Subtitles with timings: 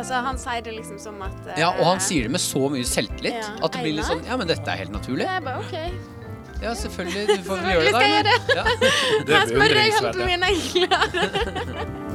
[0.00, 2.62] Altså, han sier det liksom som at uh, Ja, og han sier det med så
[2.72, 3.50] mye selvtillit Ja.
[3.60, 5.26] at det blir litt sånn Ja, men dette er helt naturlig.
[5.28, 5.76] Det er bare OK.
[6.60, 7.38] Ja, selvfølgelig.
[7.40, 8.38] Du får vel gjøre det, Selvfølgelig skal jeg gjøre det.
[8.56, 8.64] Ja.
[9.26, 10.20] Det Her er spør jeg beundringsverdig.
[10.20, 12.09] jeg min enklere.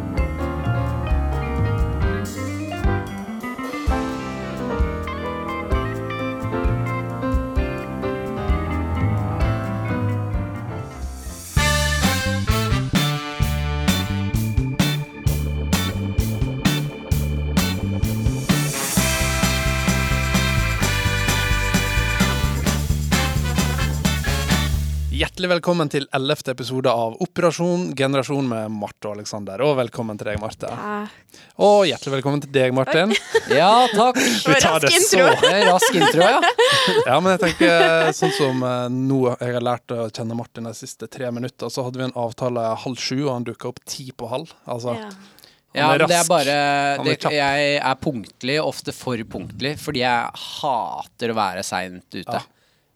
[25.45, 26.39] Hjertelig velkommen til 11.
[26.55, 29.61] episode av Operasjon generasjon med Marte og Aleksander.
[29.61, 30.71] Og velkommen til deg, Marte.
[31.61, 33.13] Og hjertelig velkommen til deg, Martin.
[33.53, 34.17] ja, takk.
[34.17, 35.27] Vi tar det Rask så
[35.67, 36.39] Rask intro, ja.
[37.11, 40.73] Ja, men jeg tenker sånn som eh, nå jeg har lært å kjenne Martin de
[40.79, 44.07] siste tre minutter, så hadde vi en avtale halv sju, og han dukka opp ti
[44.17, 44.57] på halv.
[44.65, 45.13] Altså, Ja.
[45.75, 46.53] Ja, men det er bare
[47.03, 47.15] det.
[47.35, 52.23] Jeg er punktlig, ofte for punktlig, fordi jeg hater å være seint ute.
[52.31, 52.45] Ja.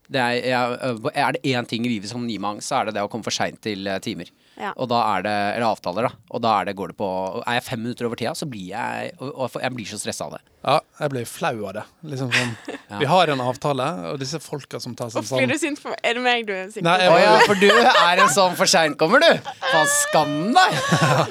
[0.10, 2.90] Det er, jeg, er det én ting i livet som gir meg angst, så er
[2.90, 4.32] det det å komme for seint til eh, timer.
[4.60, 4.74] Ja.
[4.76, 6.18] Og da er det, eller avtaler, da.
[6.36, 7.08] Og da er det, går det på
[7.46, 10.26] Er jeg fem minutter over tida, så blir jeg og, og jeg blir så stressa
[10.26, 10.42] av det.
[10.66, 11.84] ja, jeg blir flau av det.
[12.12, 12.52] Liksom sånn,
[13.04, 15.94] Vi har en avtale, og disse folka som tar seg Uff, blir du sint for
[16.02, 18.58] Er det meg du er sint Nei, jeg Å ja, for du er en sånn
[18.60, 19.52] for seint-kommer, du!
[19.70, 20.80] Faen, skam deg!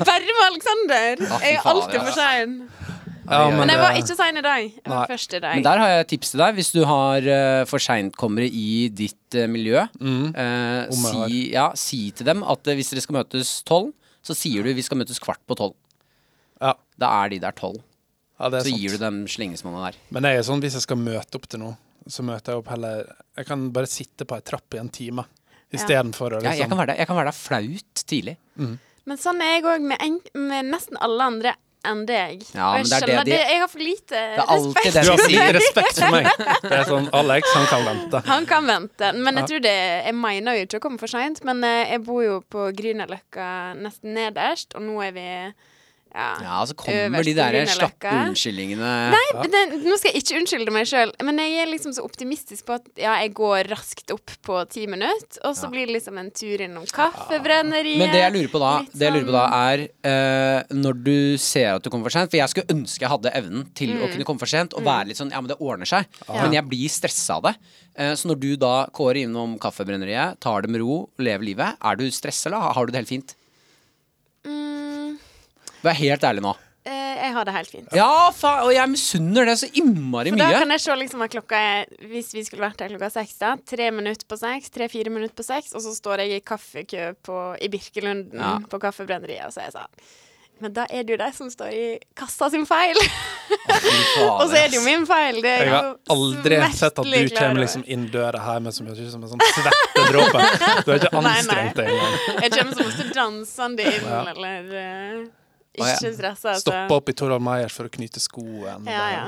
[0.06, 1.26] Bare med Aleksander!
[1.42, 2.56] Jeg er alltid for sein.
[3.30, 4.62] Ja, Men jeg var ikke sein i dag.
[4.68, 5.08] Jeg var Nei.
[5.10, 5.54] først i dag.
[5.58, 6.54] Men der har jeg et tips til deg.
[6.58, 10.30] Hvis du har uh, for seintkommere i ditt uh, miljø, eh, Mm.
[10.34, 13.92] uh, si, ja, si til dem at hvis dere skal møtes tolv,
[14.24, 15.74] så sier du vi skal møtes kvart på tolv.
[16.60, 17.80] ja, Da er de der tolv.
[18.40, 18.80] ja, det Så sant.
[18.80, 19.98] gir du dem slengesmannene der.
[20.10, 21.76] Men jeg er sånn, hvis jeg skal møte opp til noe,
[22.08, 23.04] så møter jeg opp heller
[23.36, 25.24] Jeg kan bare sitte på ei trapp i en time
[25.72, 28.36] istedenfor å Ja, jeg, liksom kan være der, jeg kan være der flaut tidlig.
[29.08, 31.52] Men sånn er jeg òg med, med nesten alle andre
[31.86, 32.42] enn deg.
[32.54, 33.40] Ja, Og jeg det er det de- det.
[33.52, 34.94] Jeg har for lite respekt.
[34.94, 36.26] det Du har for lite respekt for meg.
[36.62, 38.22] Det er sånn Alex, han kan vente.
[38.26, 39.12] Han kan vente.
[39.14, 39.76] Men jeg tror det
[40.08, 43.76] Jeg mener jo ikke å komme for seint, men eh, jeg bor jo på Grünerløkka
[43.78, 45.28] nesten nederst, og nå er vi
[46.14, 48.92] ja, Ja, så kommer de der slappe unnskyldningene.
[49.12, 52.66] Nei, det, nå skal jeg ikke unnskylde meg sjøl, men jeg er liksom så optimistisk
[52.68, 56.18] på at ja, jeg går raskt opp på ti minutter, og så blir det liksom
[56.20, 57.98] en tur innom kaffebrenneriet.
[58.00, 60.98] Men det jeg lurer på da, det jeg lurer på da sånn- er uh, Når
[61.04, 63.88] du ser at du kommer for sent For jeg skulle ønske jeg hadde evnen til
[63.98, 64.02] Mm.
[64.04, 66.04] å kunne komme for sent og være litt sånn Ja, men det ordner seg.
[66.28, 66.42] Ja.
[66.42, 67.54] Men jeg blir stressa av det.
[67.96, 71.96] Eh, så når du da kårer innom kaffebrenneriet, tar det med ro, lever livet, er
[71.96, 73.34] du stressa, eller har du det helt fint?
[75.84, 76.52] Vær helt ærlig nå.
[76.84, 77.88] eh, Jeg har det helt fint.
[77.94, 81.30] Ja, faen, og jeg misunner det så innmari For da kan jeg se liksom at
[81.34, 83.56] klokka er Hvis vi skulle vært her klokka seks, da.
[83.68, 87.42] Tre minutter på seks, tre-fire minutter på seks, og så står jeg i kaffekø på,
[87.62, 88.56] i Birkelunden Ja.
[88.70, 90.16] på Kaffebrenneriet, og så er jeg sånn
[90.60, 91.82] Men da er det jo de som står i
[92.18, 92.96] kassa sin feil.
[94.18, 95.36] Og så er det jo min feil.
[95.44, 99.06] Det er Jeg har aldri sett at du kommer liksom inn døra her med mye
[99.12, 100.42] som en sånn svettedråpe.
[100.82, 102.16] Du har ikke anstrengt deg engang.
[102.42, 104.24] Jeg kommer som stå dansende inn, Ja.
[104.34, 105.26] eller ja.
[105.78, 106.60] Ikke stress, Altså.
[106.64, 108.86] Stoppe opp i Torvald Meyers for å knyte skoen.
[108.88, 109.22] Ja, ja.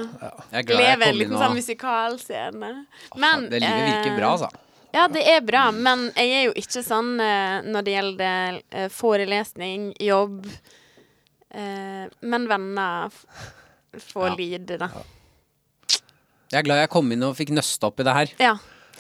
[0.51, 2.73] Jeg er glad jeg Leve en kom liten sånn musikalscene.
[3.17, 4.51] Men Det livet virker eh, bra, altså.
[4.93, 8.89] Ja, det er bra, men jeg er jo ikke sånn eh, når det gjelder eh,
[8.91, 10.49] forelesning, jobb
[11.55, 13.11] eh, Men venner
[14.11, 14.35] får Ja.
[14.39, 14.91] lide, da.
[16.51, 18.33] Jeg er glad jeg kom inn og fikk nøsta opp i det her.
[18.43, 18.57] Ja.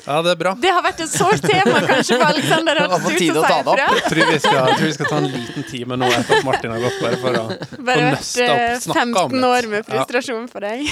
[0.06, 0.53] Ja, det er bra.
[0.61, 3.78] Det har vært et sårt tema kanskje for Aleksander å ta det opp.
[3.81, 6.44] Jeg tror vi skal, jeg tror vi skal ta en liten time nå etter at
[6.49, 8.81] Martin har gått, bare for å Bare få vært nøsta opp, det.
[8.87, 10.91] snakka om 15 år med frustrasjon Ja, for deg.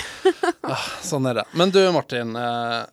[1.08, 1.44] sånn er det.
[1.52, 2.36] Men du, Martin.
[2.36, 2.84] eh,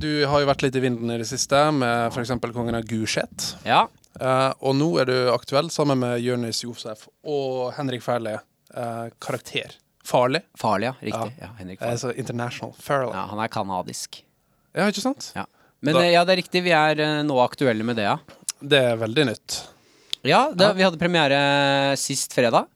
[0.00, 2.30] Du har jo vært litt i vinden i det siste med f.eks.
[2.54, 3.50] kongen av Gulset.
[3.66, 3.82] Ja.
[4.20, 9.76] Eh, og nå er du aktuell sammen med Jonis Josef og Henrik eh, karakter.
[10.04, 10.40] Farlig.
[10.58, 10.94] Farlig, ja.
[11.00, 11.36] Riktig.
[11.42, 11.98] Ja, Henrik Farley.
[11.98, 12.72] så international.
[12.80, 13.12] Farley.
[13.14, 14.22] Ja, han er kanadisk.
[14.74, 15.32] Ja, ikke sant?
[15.36, 15.46] Ja.
[15.82, 16.62] Men Da- eh, ja, det er riktig.
[16.62, 18.18] Vi er eh, nå aktuelle med det, ja.
[18.60, 19.60] Det er veldig nytt.
[20.22, 20.72] Ja, det, Ja.
[20.76, 22.66] vi hadde premiere sist fredag.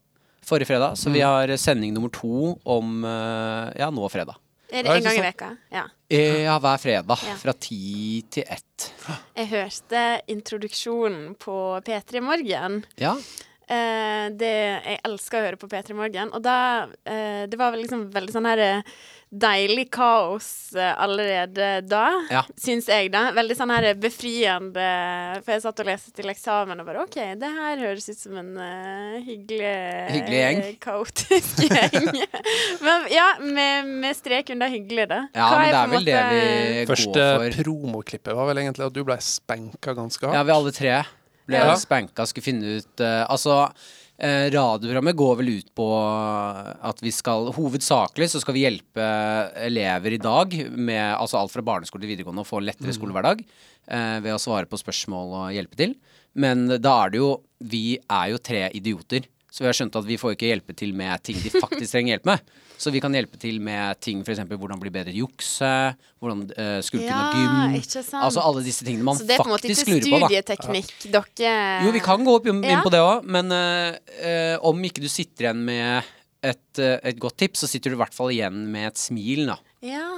[0.44, 0.96] Forrige fredag.
[0.96, 1.26] Så vi Mm.
[1.26, 4.36] har sending nummer to om eh, ja, nå fredag.
[4.72, 5.36] Er det Ja, en ikke gang i sant?
[5.36, 5.56] veka?
[5.70, 5.84] Ja.
[6.10, 7.18] Eh, Ja, hver fredag.
[7.28, 7.34] Ja.
[7.36, 8.92] Fra ti til ett.
[9.36, 12.84] Jeg hørte introduksjonen på P3 Morgen.
[12.98, 13.14] Ja.
[13.68, 14.52] Eh, det,
[14.84, 16.32] jeg elsker å høre på P3 Morgen.
[16.36, 16.56] Og da
[17.08, 18.96] eh, Det var vel liksom veldig sånn her eh,
[19.34, 20.46] deilig kaos
[20.78, 22.42] eh, allerede da, Ja.
[22.60, 23.24] syns jeg, da.
[23.34, 24.84] Veldig sånn her befriende
[25.42, 28.36] For jeg satt og leste til eksamen og bare OK, det her høres ut som
[28.38, 29.72] en uh, hyggelig
[30.14, 30.62] Hyggelig gjeng.
[30.84, 32.08] Kaotisk gjeng.
[32.84, 35.20] men ja, med, med strek under hyggelig, da.
[35.34, 36.94] Ja, Hva men det er en vel det vi går for.
[36.94, 37.26] Første
[37.58, 40.36] promoklippet var vel egentlig at du ble spenka ganske hardt.
[40.38, 40.96] Ja, vi alle tre
[41.48, 41.74] ble Ja.
[41.76, 47.52] spanka, skulle finne ut uh, Altså, uh, radioprogrammet går vel ut på at vi skal
[47.56, 49.08] Hovedsakelig så skal vi hjelpe
[49.66, 53.44] elever i dag med altså alt fra barneskole til videregående å få en lettere skolehverdag
[53.44, 55.96] uh, ved å svare på spørsmål og hjelpe til.
[56.34, 59.24] Men da er det jo Vi er jo tre idioter.
[59.54, 62.16] Så vi har skjønt at vi får ikke hjelpe til med ting de faktisk trenger
[62.16, 62.48] hjelp med.
[62.74, 64.40] Så vi kan hjelpe til med ting f.eks.
[64.50, 65.68] hvordan bli bedre til å jukse,
[66.18, 67.76] hvordan uh, skulke Ja, gym.
[67.78, 68.18] ikke sant.
[68.26, 69.30] Altså alle disse tingene man faktisk lurer på.
[69.30, 71.22] Så det er på en måte ikke studieteknikk på, da.
[71.38, 72.82] dere Jo, vi kan gå opp inn, inn Ja.
[72.82, 76.10] på det òg, men uh, om ikke du sitter igjen med
[76.44, 79.60] et, et godt tips, så sitter du i hvert fall igjen med et smil, da.
[79.86, 80.10] Ja,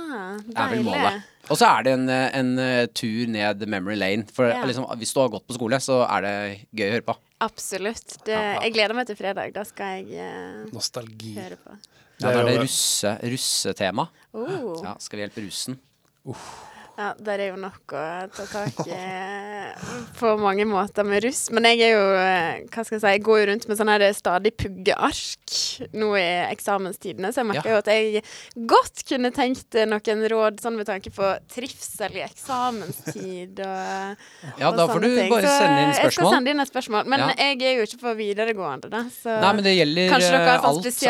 [0.49, 0.81] deilig.
[0.89, 1.29] målet.
[1.53, 2.57] Og så er det en, en
[2.97, 4.25] tur ned memory lane.
[4.35, 4.65] For Ja.
[4.67, 6.35] liksom, hvis du har gått på skole, så er det
[6.75, 7.15] gøy å høre på.
[7.45, 8.17] Absolutt.
[8.25, 9.53] Det, jeg gleder meg til fredag.
[9.53, 11.35] Da skal jeg eh, Nostalgi.
[11.37, 11.77] høre på.
[12.17, 14.07] Ja, da er det russe, russetema.
[14.33, 14.79] Oh.
[14.81, 15.77] Ja, skal vi hjelpe russen?
[16.97, 18.03] Ja, der er jo nok å
[18.33, 18.97] ta tak i
[20.17, 21.43] på mange måter med russ.
[21.53, 23.91] Men jeg er jo eh, Hva skal jeg si Jeg går jo rundt med sånn
[23.93, 25.57] her stadig puggeark
[25.97, 28.23] nå i eksamenstidene, så jeg merker jo at jeg
[28.71, 34.25] godt kunne tenkt noen råd sånn med tanke på trivsel i eksamenstid og,
[34.61, 35.31] Ja, og da får du ting.
[35.33, 36.07] bare sende inn spørsmål.
[36.07, 37.11] Jeg skal sende inn et spørsmål.
[37.13, 37.29] Men Ja.
[37.37, 39.03] jeg er jo ikke på videregående, da.
[39.13, 40.49] Så Nei, men det gjelder eh, sånn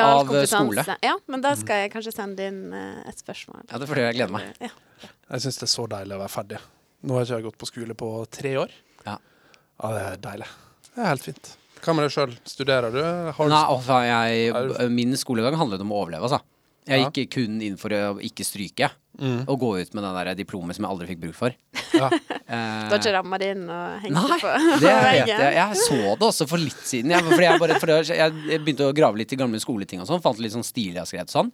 [0.02, 0.86] alt av skole.
[1.06, 3.62] Ja, men da skal jeg kanskje sende inn eh, et spørsmål.
[3.70, 4.50] Ja, det får jeg gleder meg.
[4.60, 4.72] Ja.
[5.04, 6.58] Jeg syns det er så deilig å være ferdig.
[7.06, 8.74] Nå har ikke jeg gått på skole på tre år.
[9.06, 9.16] Ja.
[9.18, 10.50] Ja, det er deilig.
[10.88, 11.52] Det er helt fint.
[11.84, 12.36] Hva med deg sjøl?
[12.48, 13.00] Studerer du?
[13.36, 16.40] Har du Nei, å, jeg, min skolegang handlet om å overleve, altså.
[16.86, 17.10] Jeg Ja.
[17.10, 18.90] gikk kun inn for å ikke stryke.
[19.16, 19.46] Mm.
[19.48, 21.54] Og gå ut med den der diplomet som jeg aldri fikk bruk for.
[21.96, 22.10] Ja.
[22.46, 25.30] Du har ikke ramma det inn og hengt Nei, på det veggen?
[25.42, 25.54] jeg.
[25.56, 27.10] Jeg så det også for litt siden.
[27.10, 30.06] Jeg, fordi jeg, bare, fordi jeg jeg begynte å grave litt i gamle skoleting og
[30.06, 30.22] sånn.
[30.22, 31.50] Fant litt sånn stilig jeg har skrevet sånn.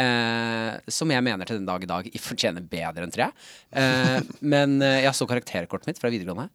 [0.00, 3.28] Eh, som jeg mener til den dag i dag fortjener bedre enn tre.
[3.74, 6.48] Eh, men eh, jeg så karakterkortet mitt fra videregående,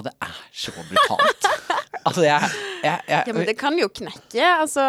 [0.00, 1.50] og det er så brutalt.
[2.06, 2.50] Altså, jeg,
[2.84, 4.42] jeg, jeg Ja, men det kan jo knekke.
[4.46, 4.82] Altså,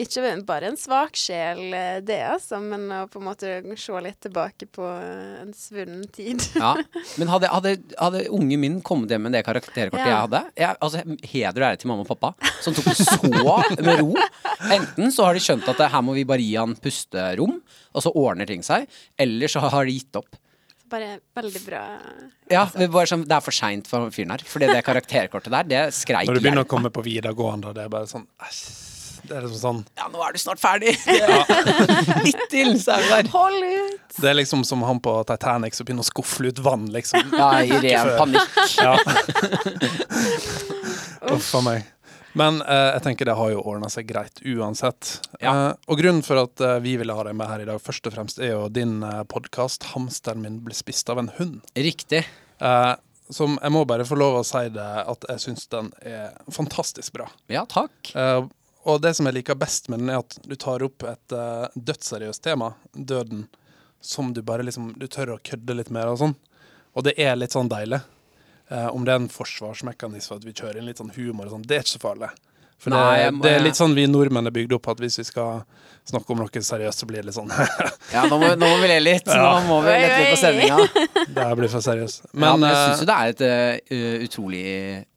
[0.00, 4.16] ikke bare en svak sjel, eh, det, altså, men å på en måte se litt
[4.24, 6.40] tilbake på eh, en svunnen tid.
[6.56, 6.72] Ja,
[7.20, 10.08] Men hadde, hadde, hadde ungen min kommet hjem med det karakterkortet Ja.
[10.08, 11.02] jeg hadde jeg, altså,
[11.34, 12.32] Heder og ære til mamma og pappa,
[12.64, 13.18] som tok det så
[13.84, 14.14] med ro.
[14.72, 17.58] Enten så har de skjønt at her må vi bare gi han pusterom,
[17.94, 18.88] og så ordner ting seg.
[19.20, 20.32] Eller så har de gitt opp.
[20.92, 21.82] Bare veldig bra.
[22.52, 24.42] Ja, sånn, det er for seint for fyren her.
[24.46, 27.86] Fordi det karakterkortet der, det skreik Når du begynner å komme på videregående, og det
[27.86, 28.26] er bare sånn.
[29.24, 30.92] Det er liksom sånn Ja, nå er du snart ferdig!
[32.26, 33.30] Litt til, så er du der.
[33.32, 34.18] Hold ut!
[34.20, 37.32] Det er liksom som han på Titanic som begynner å skufle ut vann, liksom.
[37.32, 38.60] Ja, i ren panikk.
[38.76, 38.98] Ja.
[41.34, 41.93] Uff a meg.
[42.38, 45.20] Men eh, jeg tenker det har jo ordna seg greit uansett.
[45.38, 45.52] Ja.
[45.52, 48.10] Eh, og grunnen for at eh, vi ville ha deg med her i dag, først
[48.10, 51.62] og fremst er jo din uh, podkast 'Hamsteren min ble spist av en hund'.
[51.78, 52.24] Riktig.
[52.58, 52.94] Eh,
[53.30, 57.14] som jeg må bare få lov å si det at jeg syns den er fantastisk
[57.16, 57.28] bra.
[57.52, 58.10] Ja, takk.
[58.14, 58.42] Eh,
[58.84, 61.70] og det som jeg liker best med den, er at du tar opp et uh,
[61.72, 63.46] dødsseriøst tema, døden,
[64.04, 66.34] som du bare liksom Du tør å kødde litt mer og sånn.
[66.92, 68.02] Og det er litt sånn deilig.
[68.74, 71.66] Eh, om det er en forsvarsmekanisme at vi kjører inn litt sånn humor og sånn,
[71.68, 72.30] det er ikke så farlig.
[72.82, 75.20] For Nei, det, må- det er litt sånn vi nordmenn er bygd opp at hvis
[75.20, 75.60] vi skal
[76.10, 77.52] snakke om noe seriøst, så blir det litt sånn
[78.16, 79.28] Ja, nå må, nå må vi le litt.
[79.30, 79.52] Nå Ja.
[79.68, 80.78] må vi lette litt på sendinga.
[81.36, 82.26] Det her blir for seriøst.
[82.34, 83.44] Men, ja, men jeg eh, syns jo det er et
[83.94, 84.64] uh, utrolig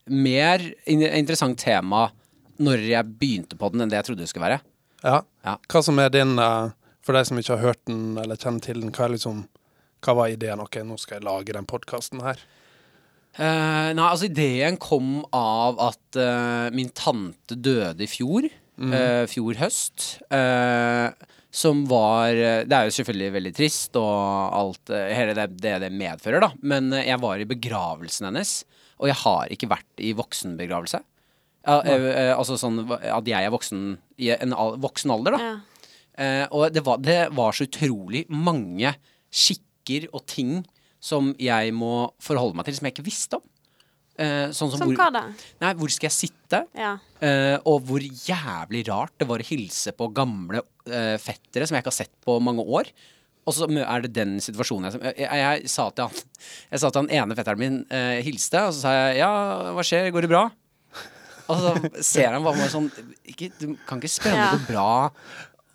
[0.08, 2.06] mer interessant tema
[2.64, 4.62] når jeg begynte på den, enn det jeg trodde det skulle være.
[5.04, 5.18] ja.
[5.48, 5.58] Ja.
[5.72, 6.70] Hva som er din uh,
[7.06, 9.46] For de som ikke har hørt den eller kjenner til den, hva liksom
[10.06, 10.60] hva var ideen?
[10.62, 12.38] Ok, nå skal jeg lage den podkasten her.
[13.38, 18.50] Eh, nei, altså ideen kom av at uh, min tante døde i fjor.
[18.78, 20.20] eh, fjor høst.
[20.30, 21.10] eh,
[21.58, 24.18] som var Det er jo selvfølgelig veldig trist og
[24.54, 26.52] alt hele det, det det medfører, da.
[26.62, 28.52] Men jeg var i begravelsen hennes,
[29.02, 31.00] og jeg har ikke vært i voksenbegravelse.
[31.66, 31.80] Ja,
[32.38, 35.42] altså sånn at jeg er voksen i en al voksen alder, da.
[35.42, 35.56] Ja.
[36.18, 38.96] Eh, og det var, det var så utrolig mange
[39.30, 40.64] skikker og ting
[41.08, 43.46] som jeg må forholde meg til, som jeg ikke visste om.
[44.18, 45.24] Eh, sånn som Som hvor, hva da?
[45.62, 46.64] Nei, hvor skal jeg sitte?
[46.78, 46.96] Ja.
[47.22, 51.86] Eh, og hvor jævlig rart det var å hilse på gamle eh, fettere som jeg
[51.86, 52.90] ikke har sett på mange år.
[53.48, 56.24] Og så er det den situasjonen jeg, jeg, jeg, sa til han
[56.74, 59.30] Jeg sa til han ene fetteren min eh, hilste, og så sa jeg ja,
[59.78, 60.48] hva skjer, går det bra?
[61.48, 61.76] Og så
[62.14, 62.90] ser han bare sånn
[63.24, 64.90] ikke, Du kan ikke spørre om det går bra.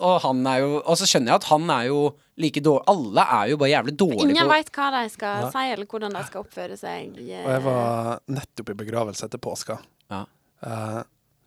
[0.02, 1.98] Og han er jo Og så skjønner jeg at han er jo
[2.42, 5.64] like dårlig Alle er jo bare jævlig dårlige Ingen på veit hva de skal si,
[5.76, 7.18] eller hvordan de skal oppføre seg.
[7.22, 9.78] eh, Og jeg var nettopp i begravelse etter påska.
[10.12, 10.24] Ja,
[10.62, 11.00] Uh,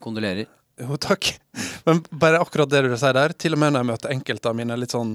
[0.04, 0.46] kondolerer.
[0.82, 1.30] jo, takk.
[1.86, 4.58] Men bare akkurat det du sier der, til og med når jeg møter enkelte av
[4.60, 5.14] mine litt sånn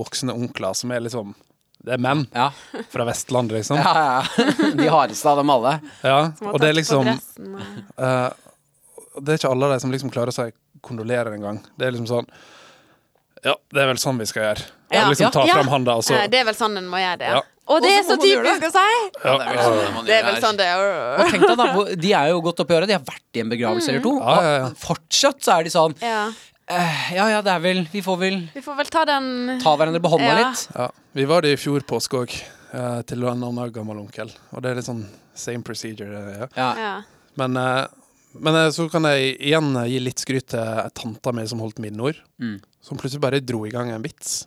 [0.00, 1.34] voksne onkler som er liksom
[1.84, 2.46] Det er menn Ja,
[2.88, 3.76] fra Vestlandet, liksom.
[3.76, 3.92] ja,
[4.24, 4.72] ja.
[4.80, 5.74] De hardeste av dem alle.
[6.00, 7.60] Ja, og det er liksom uh,
[8.00, 8.30] eh,
[9.20, 10.48] det er ikke alle av de som liksom klarer å si
[10.84, 11.60] kondolerer engang.
[11.76, 12.26] Det er liksom sånn
[13.44, 14.64] Ja, det er vel sånn vi skal gjøre.
[14.92, 15.04] Ja.
[15.04, 15.54] Og liksom ta Ja.
[15.54, 17.28] fram handa, og så Eh, Det er vel sånn en må gjøre det.
[17.28, 17.40] Ja.
[17.68, 18.88] Og det er så typisk å si!
[19.24, 21.30] ja, det er vel sånn Det er gjør vel sånn det Og er.
[21.30, 22.86] tenk deg da, De er jo godt oppi åra.
[22.86, 24.18] De har vært i en begravelse eller to.
[24.20, 24.66] Ja, ja, ja.
[24.66, 26.30] Og fortsatt så er de sånn Ja.
[26.68, 29.76] eh, Ja ja, det er vel Vi får vel Vi får vel ta den ta
[29.76, 30.48] hverandre på hånda Ja.
[30.50, 30.68] litt.
[30.76, 30.88] ja.
[31.14, 32.42] Vi var det i fjor påske òg,
[32.74, 34.30] uh, til en annen gammel onkel.
[34.54, 36.14] Og det er litt sånn same procedure.
[36.14, 36.46] eh, Ja.
[36.56, 36.74] Ja.
[36.76, 37.02] Ja.
[37.36, 37.86] Men, eh,
[38.40, 41.78] men eh, så kan jeg igjen eh, gi litt skryt til tanta mi som holdt
[41.82, 42.16] minneord.
[42.42, 42.58] Mm.
[42.82, 44.46] Som plutselig bare dro i gang en vits.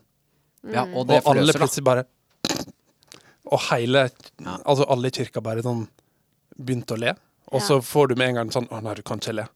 [0.68, 0.96] ja, Mm.
[0.98, 2.04] og det og alle plutselig bare
[3.50, 4.10] Og hele
[4.44, 4.58] Ja.
[4.66, 5.88] Altså alle i kirka bare sånn
[6.60, 7.14] begynte å le.
[7.52, 7.66] Og Ja.
[7.68, 9.48] så får du med en gang sånn Å nei, du kan ikke le.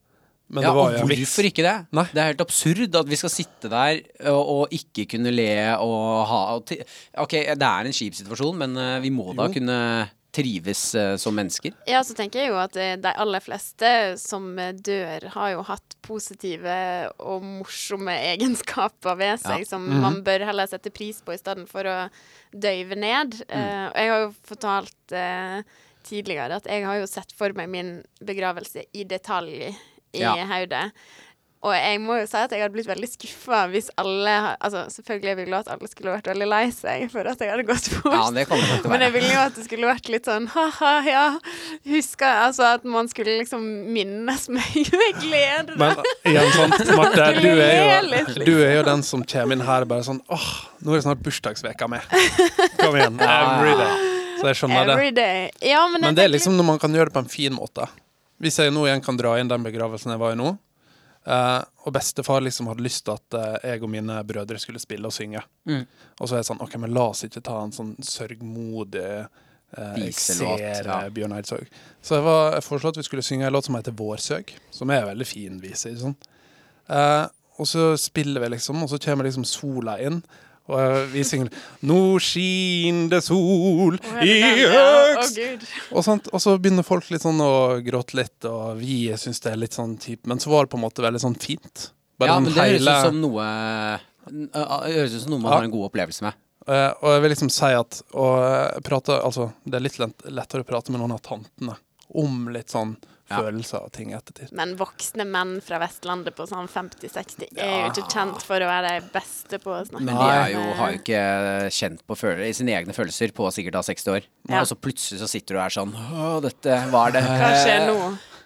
[0.50, 1.88] Men Ja, det var og hvorfor ikke det?
[1.92, 2.04] Nei.
[2.14, 6.28] Det er helt absurd at vi skal sitte der og, og ikke kunne le og
[6.28, 6.72] ha og
[7.18, 9.54] Ok, det er en kjip situasjon, men vi må da Jo.
[9.54, 11.76] kunne trives eh, som mennesker.
[11.88, 15.96] Ja, så tenker jeg jo at eh, de aller fleste som dør, har jo hatt
[16.02, 16.78] positive
[17.22, 19.70] og morsomme egenskaper ved seg Ja.
[19.70, 20.02] som Mhm.
[20.02, 21.98] man bør heller sette pris på i stedet for å
[22.54, 23.40] døyve ned.
[23.48, 25.62] Eh, og jeg har jo fortalt uh,
[26.04, 29.70] tidligere at jeg har jo sett for meg min begravelse i detalj
[30.14, 30.34] i Ja.
[30.46, 30.92] hodet.
[31.64, 35.30] Og jeg må jo si at jeg hadde blitt veldig skuffa hvis alle Altså, selvfølgelig
[35.32, 37.88] er vi glad at alle skulle vært veldig lei seg for at jeg hadde gått
[38.04, 38.18] bort.
[38.18, 38.92] Ja, det kommer til å være.
[38.92, 41.24] Men jeg ville jo at det skulle vært litt sånn ha-ha, ja.
[41.88, 43.64] Huska Altså at man skulle liksom
[43.96, 45.78] minnes meg med glede.
[45.80, 48.44] Men igjen, sånn, Marte, du er, jo, liksom.
[48.50, 50.50] du er jo den som kommer inn her bare sånn Åh,
[50.84, 52.02] nå er det snart bursdagsveka mi.
[52.82, 53.20] Kom igjen.
[53.34, 54.12] Every day.
[54.42, 55.00] Så jeg skjønner det.
[55.00, 55.50] Every day.
[55.64, 57.88] Ja, men, Men det er liksom når man kan gjøre det på en fin måte.
[58.44, 60.56] Hvis jeg nå igjen kan dra inn den begravelsen jeg var i nå,
[61.26, 65.10] eh, og bestefar liksom hadde lyst til at eh, jeg og mine brødre skulle spille
[65.10, 65.44] og synge.
[65.70, 65.84] Mm.
[66.20, 70.02] Og så er det sånn OK, men la oss ikke ta en sånn sørgmodig eh,
[70.06, 71.00] Jeg ser ja.
[71.14, 71.70] Bjørn Eidsvåg.
[72.02, 74.92] Så jeg, var, jeg foreslo at vi skulle synge en låt som heter Vårsøg, som
[74.92, 75.94] er en veldig fin vise.
[76.00, 76.18] Sånn.
[76.88, 77.26] Eh,
[77.62, 80.24] og så spiller vi, liksom, og så kommer liksom sola inn.
[80.72, 81.50] Og eh, vi synger
[81.84, 85.66] 'Nå skin det sol i Gud.
[85.92, 89.52] og, sånt, og så begynner folk litt sånn å gråte litt, og vi syns det
[89.52, 91.90] er litt sånn typ Men så var det på en måte veldig sånn fint.
[92.18, 95.52] Bare Ja, men det høres hele- ut som noe Det Høres ut som noe man
[95.52, 95.58] Ja.
[95.58, 96.34] har en god opplevelse med.
[96.66, 100.18] Uh, og jeg vil liksom si at å eh, prate, altså, Det er litt lett,
[100.32, 101.76] lettere å prate med noen av tantene
[102.16, 102.96] om litt sånn
[103.32, 103.40] Ja.
[103.40, 104.52] følelser og ting i ettertid.
[104.56, 108.98] Men voksne menn fra Vestlandet på sånn 50-60 er jo ikke kjent for å være
[108.98, 111.24] de beste på å snakke Men de er jo, har jo ikke
[111.78, 114.28] kjent på følelser, sine egne følelser på sikkert da 60 år.
[114.52, 114.60] Ja.
[114.60, 117.24] Og så plutselig så sitter du og er sånn Å, dette var det.
[117.24, 117.98] Hva skjer nå?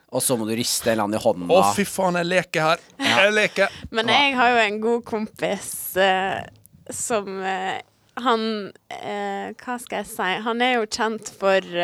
[0.08, 1.50] Og så må du riste en eller annen i hånda.
[1.58, 2.86] Å, fy faen, jeg leker her!
[3.02, 3.82] Jeg leker!
[3.92, 6.40] Men jeg har jo en god kompis uh,
[6.94, 7.76] som uh,
[8.24, 10.32] Han uh, Hva skal jeg si?
[10.46, 11.76] Han er jo kjent for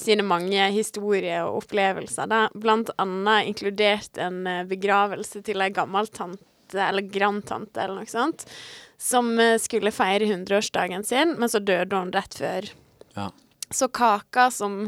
[0.00, 2.30] sine mange historier og opplevelser.
[2.30, 2.46] Da.
[2.54, 8.46] Blant annet inkludert en eh, begravelse til ei gammel tante, eller grandtante, eller noe sånt,
[9.00, 12.70] som eh, skulle feire 100-årsdagen sin, men så døde hun rett før.
[13.16, 13.30] Ja.
[13.72, 14.84] Så kaka som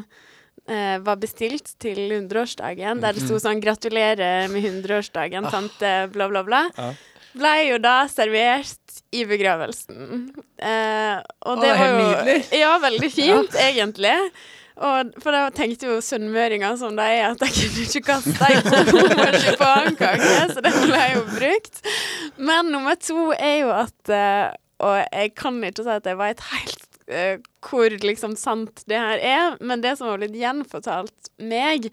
[0.68, 6.44] eh, var bestilt til 100-årsdagen, der det sto sånn 'Gratulerer med 100-årsdagen, tante', bla, bla,
[6.46, 6.68] bla.
[6.78, 6.92] Ja.
[7.34, 10.28] Ble jo da servert i begravelsen.
[10.54, 11.16] Eh,
[11.50, 12.36] og det er var jo nydelig.
[12.62, 14.14] Ja, veldig fint, egentlig.
[14.74, 18.56] Og, for da tenkte jo sunnmøringer som de er, at de kunne ikke kaste ei
[19.20, 21.78] marsipankake, så den ble jo brukt.
[22.42, 24.48] Men nummer to er jo at eh,
[24.82, 29.20] Og jeg kan ikke si at jeg vet helt Uh, hvor liksom sant det her
[29.20, 31.90] er, men det som har blitt gjenfortalt meg,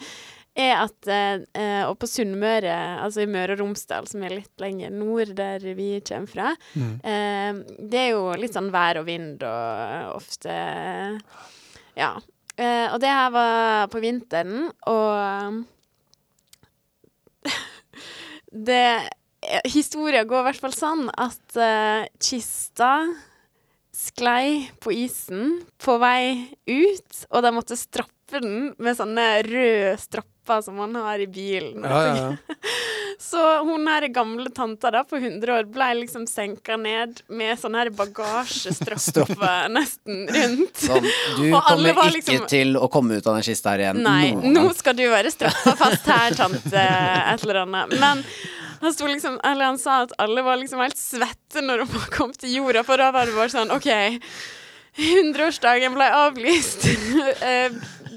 [0.56, 4.64] er at uh, eh, Og på Sunnmøre, altså i Møre og Romsdal, som er litt
[4.64, 7.60] lenger nord der vi kommer fra, Mm.
[7.92, 10.56] det er jo litt sånn vær og vind og ofte
[12.00, 12.14] Ja.
[12.62, 15.64] Eh, og det her var på vinteren, og
[18.70, 18.86] det
[19.74, 22.92] Historia går i hvert fall sånn at uh, kista
[23.90, 30.32] sklei på isen på vei ut, og de måtte strappe den med sånne røde strapper
[30.66, 31.86] som man har i bilen.
[31.88, 32.56] Ja, ja, ja.
[33.22, 37.76] Så hun her gamle tanta da på 100 år ble liksom senka ned med sånn
[37.78, 40.82] her bagasjestrapper nesten rundt.
[40.82, 41.06] Sånn,
[41.38, 43.86] du Og alle kommer var ikke liksom- til å komme ut av den kista her
[43.86, 44.02] igjen.
[44.04, 47.94] Nei, nå, nå skal du være strappa fast her, tante et eller annet.
[48.02, 48.26] Men
[48.82, 52.34] han, sto liksom, eller han sa at alle var liksom helt svette når de kom
[52.34, 53.88] til jorda, for da var det bare sånn OK,
[54.98, 56.90] 100-årsdagen ble avlyst.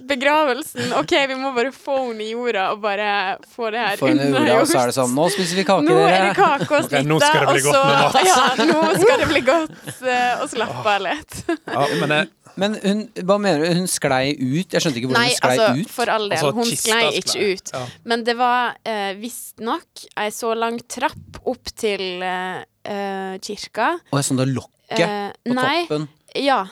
[0.04, 3.08] Eh, Begravelsen OK, vi må bare få henne i jorda og bare
[3.54, 4.60] få det her unnagjort.
[4.60, 6.92] og så er det sånn Nå spiser vi kake, Nå er det kake og Ok,
[6.94, 8.18] Okay, nå skal det bli godt med mat.
[8.28, 11.38] Ja, nå skal det bli godt, Å og slappe av litt.
[11.48, 12.28] ja men jeg,
[12.60, 13.70] Men hun, hva mener du?
[13.80, 14.70] Hun sklei ut?
[14.76, 15.94] Jeg skjønte ikke hvordan Nei, hun sklei altså, ut.
[15.96, 16.36] for all del.
[16.38, 17.72] Altså, Hun sklei ikke ut.
[17.74, 17.80] Ja.
[18.12, 23.96] Men det var eh, visstnok ei så lang trapp opp til eh, eh, kirka.
[24.12, 26.08] Og sånn det lokket Eh, på nei, toppen.
[26.34, 26.66] Ja.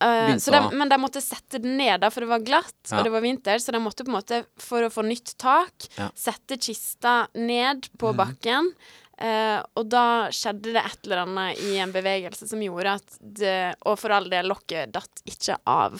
[0.00, 2.98] eh, så de, men de måtte sette den ned, da, for det var glatt, Ja.
[2.98, 3.58] og det var vinter.
[3.62, 6.10] Så de måtte på en måte, for å få nytt tak, Ja.
[6.14, 8.16] sette kista ned på Mhm.
[8.16, 8.72] bakken.
[9.18, 13.74] Eh, og da skjedde det et eller annet i en bevegelse som gjorde at det
[13.86, 15.96] Og for all del, lokket datt ikke av.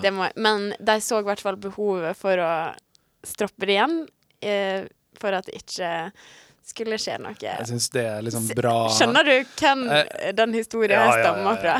[0.00, 2.74] Det må, men de så i hvert fall behovet for å
[3.22, 4.08] stroppe det igjen,
[4.40, 4.88] eh,
[5.20, 6.12] for at det ikke
[6.68, 7.34] skulle skje noe.
[7.40, 11.24] Jeg syns det er liksom bra Skjønner du hvem Eh, den historien ja, ja, ja,
[11.24, 11.60] stammer ja.
[11.60, 11.76] fra?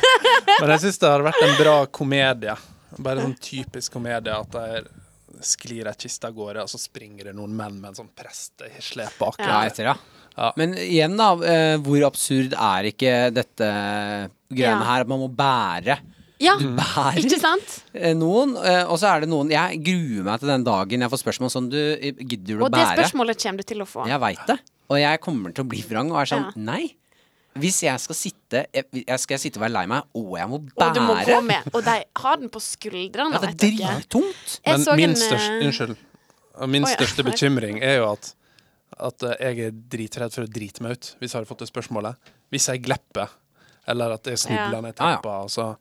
[0.62, 2.56] Men jeg syns det har vært en bra komedie.
[2.98, 4.82] Bare sånn typisk komedie at de
[5.42, 9.16] sklir ei kiste av gårde, og så springer det noen menn med en sånn presteslep
[9.18, 9.40] bak.
[9.42, 9.62] Ja.
[9.66, 9.94] Ja, ja.
[10.36, 10.50] Ja.
[10.56, 11.32] Men igjen, da.
[11.44, 13.66] eh, hvor absurd er ikke dette
[14.52, 14.88] greiene Ja.
[14.92, 15.04] her?
[15.04, 15.98] At man må bære.
[16.42, 17.76] Ja, Du bærer ikke sant?
[17.94, 21.12] eh, noen, eh, og så er det noen Jeg gruer meg til den dagen jeg
[21.12, 24.06] får spørsmål sånn Du, gidder du å Og det spørsmålet kommer du til å få.
[24.10, 24.58] Jeg veit det.
[24.90, 26.52] Og jeg kommer til å bli vrang og er sånn Ja.
[26.72, 26.82] Nei.
[27.62, 30.58] Hvis jeg skal sitte jeg, jeg Skal sitte og være lei meg, og jeg må
[30.72, 31.66] bære Og du må gå med.
[31.76, 34.54] Og de har den på skuldrene, Ja, det er drittungt.
[34.66, 35.96] Men min en, største, eh, unnskyld.
[36.68, 36.96] Min oh, ja.
[36.96, 38.32] største bekymring er jo at,
[38.98, 42.32] at jeg er dritredd for å drite meg ut, hvis jeg hadde fått det spørsmålet.
[42.52, 43.28] Hvis jeg glepper,
[43.88, 44.80] eller at jeg snubler Ja.
[44.80, 45.20] ned Ah, ja.
[45.20, 45.76] trappa, så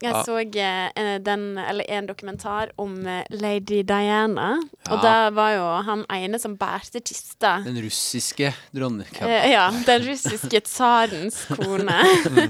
[0.00, 0.22] Jeg Ja.
[0.24, 4.54] så eh, den, eller en dokumentar om eh, lady Diana.
[4.88, 5.02] Og Ja.
[5.02, 7.62] da var jo han ene som bærte kista.
[7.64, 12.00] Den russiske dronningen Eh, ja, den russiske tsarens kone.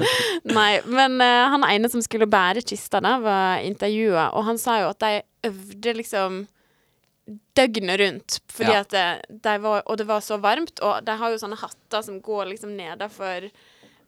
[0.45, 4.79] Nei, men eh, han ene som skulle bære kista, da, var intervjua, og han sa
[4.85, 6.47] jo at de øvde liksom
[7.57, 8.39] døgnet rundt.
[8.51, 8.81] Fordi Ja.
[8.81, 8.91] at
[9.43, 12.47] de var, Og det var så varmt, og de har jo sånne hatter som går
[12.55, 13.51] liksom nedafor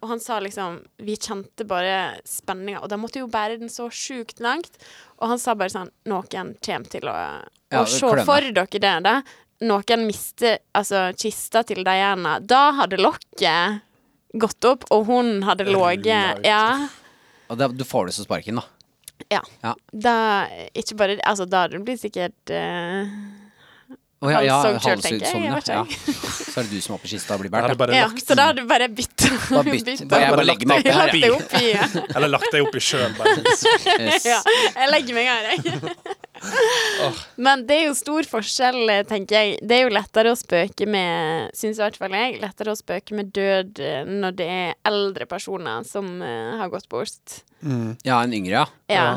[0.03, 3.87] Og han sa liksom Vi kjente bare spenninga, og de måtte jo bære den så
[3.93, 4.75] sjukt langt.
[5.23, 7.15] Og han sa bare sånn Noen kommer til å,
[7.73, 9.17] Ja, å se for dere det, da.
[9.63, 12.41] Noen mister altså kista til Diana.
[12.43, 13.83] Da hadde lokket
[14.33, 16.43] gått opp, og hun hadde ligget.
[16.47, 16.89] Ja.
[17.53, 18.65] Og da, du får det så sparken, da.
[19.31, 19.43] ja.
[19.63, 19.77] Ja.
[19.93, 20.15] Da
[20.75, 23.13] Ikke bare altså da hadde det blitt sikkert eh,
[24.23, 25.57] Å, ja, ja, halvsugd sånn, ja.
[25.67, 25.81] ja.
[26.53, 27.91] Så er det du som er oppe i kista og blir båret.
[27.97, 29.33] Ja, så da har du bare bytta.
[29.67, 30.05] Bytt.
[30.13, 31.01] Bare bare Bare meg lagt her.
[31.01, 31.63] Lagt deg oppi.
[31.73, 31.89] Ja.
[32.17, 32.83] Eller lagt deg opp i
[33.19, 33.33] bare.
[33.99, 34.27] Yes.
[34.29, 34.39] ja.
[34.77, 36.15] Jeg legger meg her, jeg.
[37.49, 39.59] Men det er jo stor forskjell, tenker jeg.
[39.67, 43.19] Det er jo lettere å spøke med, syns i hvert fall jeg, lettere å spøke
[43.19, 47.41] med død eh, når det er eldre personer som eh, har gått bort.
[47.63, 47.97] Mm.
[48.07, 48.67] Ja, en yngre, ja.
[48.93, 49.09] Ja.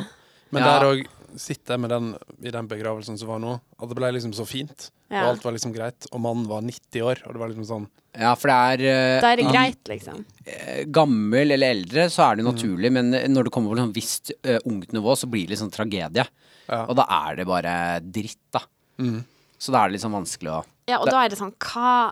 [0.49, 0.73] Men Ja.
[0.79, 1.05] der òg
[1.41, 2.07] sitter jeg med den
[2.45, 4.89] i den begravelsen som var nå, at det ble liksom så fint.
[5.09, 5.25] Ja.
[5.25, 6.07] Og alt var liksom greit.
[6.11, 9.19] Og mannen var 90 år, og det var liksom sånn Ja, for det er uh,
[9.21, 10.23] Da er det greit, liksom.
[10.45, 14.33] eh, gammel eller eldre, så er det naturlig, men når det kommer på et visst
[14.47, 16.25] uh, ungt nivå, så blir det liksom tragedie.
[16.65, 16.81] Ja.
[16.87, 18.63] Og da er det bare dritt, da.
[19.01, 19.19] mm.
[19.57, 22.11] Så da er det litt sånn vanskelig å Ja, og da er det sånn Hva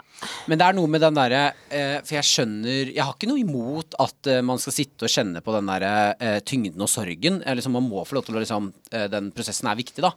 [0.50, 3.42] Men det er noe med den derre eh, For jeg skjønner Jeg har ikke noe
[3.42, 5.92] imot at eh, man skal sitte og kjenne på den derre
[6.24, 7.42] eh, tyngden og sorgen.
[7.44, 10.14] Eh, liksom, man må få lov til å liksom eh, Den prosessen er viktig, da.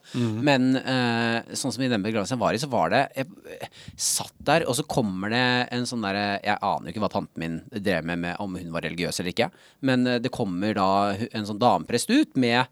[0.46, 3.70] Men eh, sånn som i den begravelsen jeg var i, så var det Jeg, jeg
[4.06, 5.42] satt der, og så kommer det
[5.74, 8.70] en sånn derre Jeg aner jo ikke hva tanten min drev med, med om hun
[8.74, 9.50] var religiøs eller ikke,
[9.90, 10.88] men eh, det kommer da
[11.26, 12.62] en sånn dameprest ut med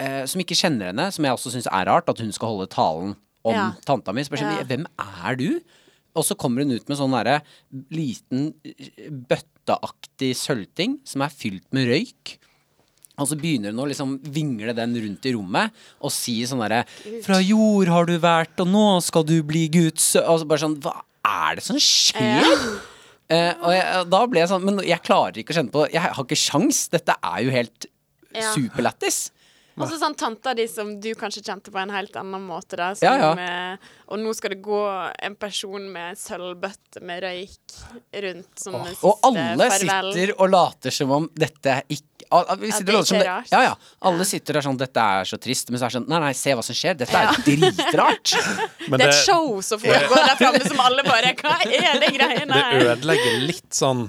[0.00, 2.70] eh, Som ikke kjenner henne, som jeg også syns er rart, at hun skal holde
[2.72, 3.14] talen
[3.46, 3.66] om Ja.
[3.86, 4.24] tanta mi.
[4.26, 4.64] Sånn, Ja.
[4.66, 5.60] Hvem er du?
[6.16, 7.42] Og så kommer hun ut med sånn derre
[7.92, 8.54] liten
[9.28, 12.36] bøtteaktig sølvting som er fylt med røyk.
[13.16, 15.72] Og så begynner hun å liksom vingle den rundt i rommet
[16.04, 16.82] og si sånn derre
[17.24, 20.74] Fra jord har du vært, og nå skal du bli Guds Og så bare sånn
[20.84, 20.92] Hva
[21.24, 22.44] er det som skjer?
[23.32, 26.02] Eh, og jeg, da ble jeg sånn Men jeg klarer ikke å kjenne på Jeg
[26.04, 26.82] har ikke sjans.
[26.92, 27.86] Dette er jo helt
[28.36, 28.52] Ja.
[28.52, 29.30] superlættis.
[29.76, 32.94] Og så sånn tanta di som du kanskje kjente på en helt annen måte, da.
[32.96, 33.76] Som, Ja, ja.
[34.08, 34.78] og nå skal det gå
[35.20, 37.74] en person med sølvbøtte med røyk
[38.24, 40.12] rundt som Åh, siste Og alle farvel.
[40.14, 43.26] sitter og later som om dette ikke vi Ja, sitter det og ikke er det-
[43.28, 43.50] rart.
[43.52, 43.74] Ja, ja.
[44.02, 45.68] Alle sitter der sånn Dette er så trist.
[45.70, 46.96] Men så er det sånn Nei, nei, se hva som skjer.
[46.96, 48.32] Dette er dritrart.
[48.88, 52.10] Men Det er et show som foregår der framme som alle bare Hva er det
[52.16, 52.78] greiene her?
[52.80, 54.08] det ødelegger litt sånn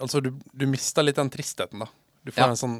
[0.00, 1.86] Altså, du, du mister litt den tristheten, da.
[2.24, 2.48] Du får Ja.
[2.48, 2.78] en sånn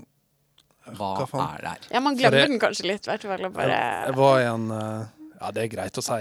[0.86, 1.42] Hva, Hva faen?
[1.54, 1.88] er det her?
[1.94, 3.44] Ja, man glemmer jeg, den kanskje litt, i hvert fall.
[3.46, 5.08] og Jeg, jeg var i en eh,
[5.40, 6.20] Ja, det er greit å si.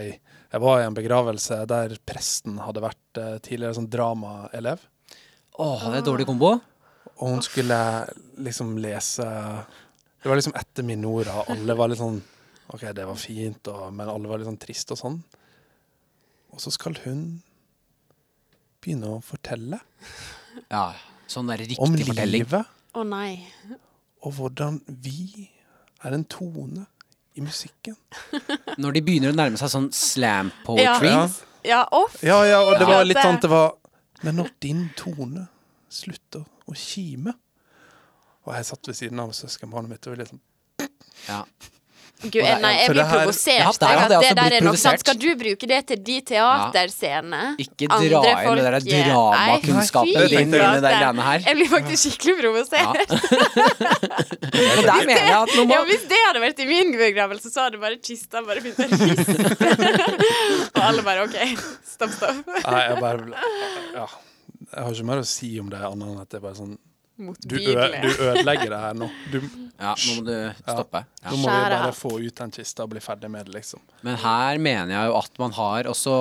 [0.50, 4.82] Jeg var i en begravelse der presten hadde vært uh, tidligere sånn dramaelev.
[5.60, 6.54] Åh, det er dårlig kombo.
[7.20, 7.78] Og hun skulle
[8.40, 11.44] liksom lese Det var liksom etter Minora.
[11.52, 12.22] Alle var litt sånn
[12.70, 15.20] OK, det var fint, og, men alle var litt sånn trist og sånn.
[16.54, 17.24] Og så skal hun
[18.80, 19.80] begynne å fortelle
[20.70, 20.94] Ja,
[21.30, 22.46] sånn der om riktig fortelling.
[22.46, 22.76] livet.
[22.96, 23.44] Å nei.
[24.26, 25.50] Og hvordan vi
[26.04, 26.86] er en tone
[27.36, 27.96] i musikken.
[28.82, 31.12] Når de begynner å nærme seg sånn slam poetry.
[31.12, 31.28] Ja.
[31.64, 32.22] Ja, off.
[32.24, 33.74] Ja, ja, og det var litt sånn det var
[34.24, 35.42] Men når din tone
[35.92, 37.34] slutter å kime
[38.48, 40.40] Og jeg satt ved siden av søskenbarnet mitt og var litt sånn
[41.28, 41.42] Ja.
[42.20, 43.60] Gud, jeg, nei, jeg blir her- provosert.
[43.64, 44.84] Ja, der hadde jeg at det der blitt er noe sant.
[44.84, 45.00] provosert.
[45.06, 47.44] Skal du bruke det til de teaterscenene?
[47.64, 51.40] Ikke dra inn det der dramakunnskapen din inn i de greiene her.
[51.48, 53.00] Jeg blir faktisk skikkelig provosert.
[53.00, 53.06] Ja.
[54.90, 57.80] der mener jeg at må Ja, hvis det hadde vært i min begravelse, så hadde
[57.82, 59.38] bare kista bare begynt å riste.
[60.76, 61.38] Og alle bare OK,
[61.88, 62.44] stopp, stopp.
[62.68, 63.48] Nei, jeg bare
[63.96, 64.10] Ja.
[64.70, 66.76] Jeg har ikke mer å si om det annet enn at det er bare sånn
[67.20, 69.10] Du, ø, du ødelegger det her nå.
[69.34, 69.42] Du,
[69.80, 70.34] Ja, nå må du
[70.68, 71.00] stoppe.
[71.24, 71.30] Ja.
[71.32, 73.80] Nå må vi bare få ut den kista og bli ferdig med det, liksom.
[74.04, 76.16] Men her mener jeg jo at man har også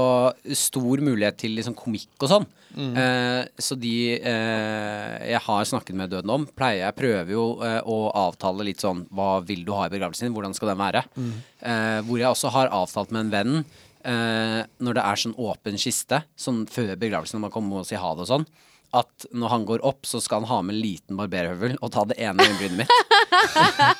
[0.54, 2.46] stor mulighet til liksom komikk og sånn.
[2.78, 7.80] Eh, så de eh, jeg har snakket med døden om, pleier jeg prøver jo eh,
[7.82, 7.96] å
[8.28, 10.37] avtale litt sånn Hva vil du ha i begravelsen din?
[10.37, 11.02] Hvordan skal den være?
[11.18, 13.56] Eh, hvor jeg også har avtalt med en venn
[14.04, 18.04] eh, når det er sånn åpen kiste, sånn før begravelsen, når man kommer og sier
[18.04, 18.46] ha det og sånn.
[18.96, 22.07] At når han går opp, så skal han ha med en liten barberhøvel og ta
[22.09, 22.92] det ene øyenbrynet mitt.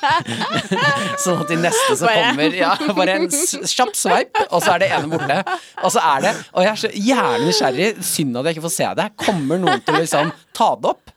[1.23, 4.83] sånn at de neste som Bare- kommer Ja, bare en kjapp sveip, og så er
[4.83, 5.37] det ene borte.
[5.85, 8.75] Og så er det Og jeg er så jævlig nysgjerrig, synd at jeg ikke får
[8.79, 9.07] se det.
[9.27, 11.08] Kommer noen til å liksom ta det opp?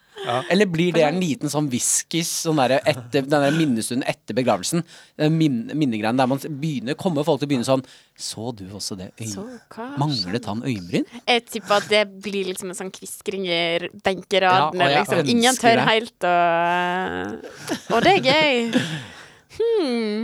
[0.51, 4.85] Eller blir det en liten sånn whiskys, sånn der etter, den der minnestunden etter begravelsen?
[5.33, 7.85] Min, minnegreiene der man begynner Kommer folk til å begynne sånn
[8.19, 9.11] Så du også det
[9.73, 11.09] hva Manglet han øyenbryn?
[11.27, 15.25] Jeg tipper at det blir liksom en sånn kviskring i Ja, liksom.
[15.33, 15.89] Ingen tør det.
[15.89, 16.37] helt å
[17.97, 18.71] Og det er gøy.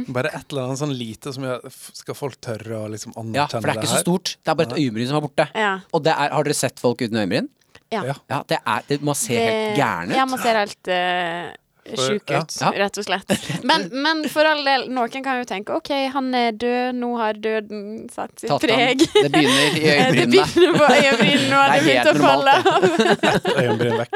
[0.08, 3.60] Bare et eller annet sånn lite som jeg, Skal folk tørre å liksom Ja, for
[3.60, 4.36] det er ikke så stort.
[4.40, 5.48] Det er bare et øyenbryn som er borte.
[5.54, 5.72] Ja.
[5.92, 7.50] Og det er, har dere sett folk uten øyenbryn?
[7.94, 8.02] Ja.
[8.28, 8.42] Ja.
[8.48, 10.16] Det er det, Man ser helt gæren ut.
[10.18, 11.48] Ja, man ser helt uh,
[11.96, 12.70] sjuk ut, Ja.
[12.84, 13.32] rett og slett.
[13.64, 17.38] Men, men for all del, noen kan jo tenke OK, han er død, nå har
[17.40, 18.74] døden satt sitt Tatt han.
[18.74, 19.06] preg.
[19.14, 23.56] Det begynner i Det begynner på øyenbrynene, nå har Det begynt å falle av.
[23.56, 24.12] Øyenbryn vekk.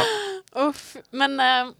[0.66, 0.84] Uff.
[1.12, 1.72] Men eh,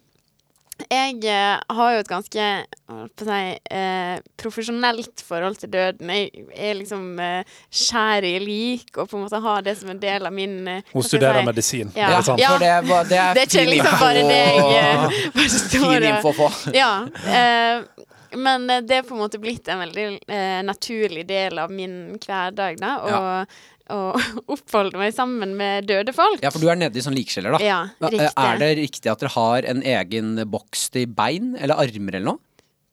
[0.91, 2.47] jeg eh, har jo et ganske
[2.87, 3.39] på si,
[3.75, 6.11] eh, profesjonelt forhold til døden.
[6.13, 10.01] Jeg er liksom eh, skjær i lik og på en måte har det som en
[10.03, 11.47] del av min eh, Hun studerer si?
[11.49, 12.11] medisin, Ja.
[12.11, 12.41] er det sant?
[12.43, 12.51] Ja.
[12.53, 15.49] For det, var- det er Det er ikke fin liksom bare det jeg eh, bare
[15.49, 16.61] står Fin og-.
[16.83, 16.93] Ja.
[17.41, 22.19] eh, men det er på en måte blitt en veldig eh, naturlig del av min
[22.21, 22.97] hverdag, da.
[23.07, 23.57] Og,
[23.95, 24.19] og
[24.55, 26.43] oppholde meg sammen med døde folk.
[26.45, 27.63] Ja, for du er nede i sånn likskjeller, da.
[27.63, 28.29] Ja, riktig.
[28.43, 32.43] Er det riktig at dere har en egen boks til bein eller armer eller noe?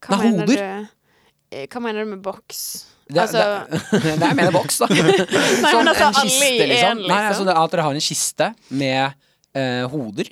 [0.04, 0.60] Hva Nei, mener hoder.
[0.84, 1.00] du?
[1.54, 2.62] Eh, Hva mener du med boks?
[3.04, 4.88] Det, altså, det, det er mer boks, da.
[4.94, 7.02] Sånn men altså, en alle i en, liksom.
[7.04, 7.28] Nei, liksom.
[7.28, 9.02] altså at dere har en kiste med
[9.58, 10.30] eh, hoder.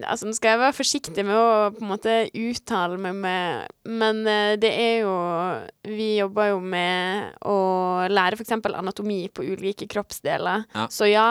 [0.00, 4.22] Altså, nå skal jeg være forsiktig med å på en måte uttale meg med Men
[4.28, 5.12] eh, det er jo
[5.88, 7.58] Vi jobber jo med å
[8.10, 8.54] lære f.eks.
[8.72, 10.66] anatomi på ulike kroppsdeler.
[10.74, 10.88] Ja.
[10.92, 11.28] Så ja,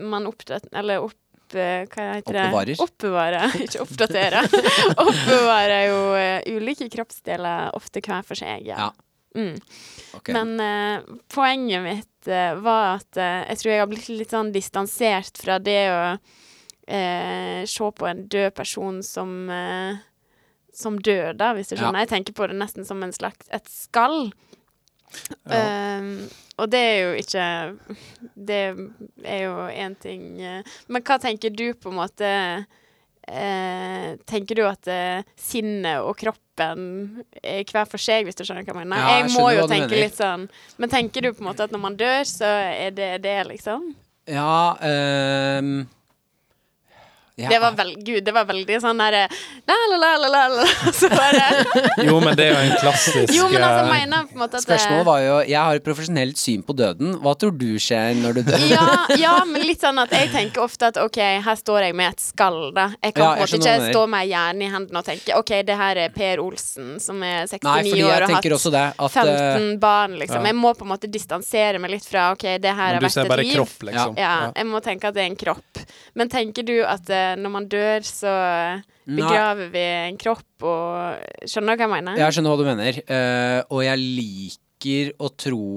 [0.00, 1.18] man oppdater Eller opp...
[1.56, 2.46] eh, Hva heter det?
[2.50, 2.84] Oppbevarer.
[2.84, 4.54] Oppbevarer, ikke oppdaterer.
[5.06, 8.88] Oppbevarer jo eh, ulike kroppsdeler ofte hver for seg, ja.
[8.88, 8.92] Ja.
[9.34, 9.58] Mm.
[10.14, 10.30] Okay.
[10.30, 14.52] Men uh, poenget mitt uh, var at uh, jeg tror jeg har blitt litt sånn
[14.54, 16.02] distansert fra det å
[16.86, 20.02] eh, se på en død person som eh,
[20.74, 21.92] som død, da, hvis du Ja.
[21.92, 24.32] Jeg tenker på det nesten som en slags et skall.
[25.46, 25.98] Ja.
[26.00, 27.44] Um, og det er jo ikke
[28.34, 28.62] Det
[29.22, 32.30] er jo én ting eh, Men hva tenker du på en måte
[33.28, 38.66] eh, Tenker du at eh, sinnet og kroppen er hver for seg, hvis du skjønner
[38.66, 38.98] hva jeg mener?
[38.98, 40.48] Ja, jeg jeg må jo tenke litt sånn
[40.82, 43.92] Men tenker du på en måte at når man dør, så er det det, liksom?
[44.30, 45.84] Ja ehm,
[47.36, 47.48] ja.
[47.50, 49.24] Det var vel, Gud, det var veldig sånn derre
[49.66, 51.64] la, la, la, la, la, la, Så bare
[52.06, 54.60] Jo, men det er jo en klassisk Jo, men altså, eh, mener på en måte
[54.60, 57.16] at det- Spørsmålet var jo Jeg har et profesjonelt syn på døden.
[57.24, 58.66] Hva tror du skjer når du dør?
[58.70, 58.84] ja,
[59.18, 61.18] ja, men litt sånn at jeg tenker ofte at OK,
[61.48, 62.86] her står jeg med et skall, da.
[63.02, 63.92] Jeg kan Ja, på en jeg måte ikke du mener.
[63.96, 67.48] stå med hjernen i hendene og tenke OK, det her er Per Olsen, som er
[67.50, 68.84] 69 Nei, år og har hatt det.
[69.08, 70.38] At eh, 15 barn, liksom.
[70.38, 70.52] Ja.
[70.54, 73.18] Jeg må på en måte distansere meg litt fra OK, det her har du vært
[73.18, 73.58] ser et bare liv.
[73.58, 74.16] kropp, liksom.
[74.22, 75.84] Ja, jeg må tenke at det er en kropp.
[76.14, 78.32] Men tenker du at eh, når man dør, så
[79.04, 79.18] Nei.
[79.18, 82.18] begraver vi en kropp og Skjønner du hva jeg mener?
[82.20, 85.68] Jeg skjønner hva du mener, uh, og jeg liker å tro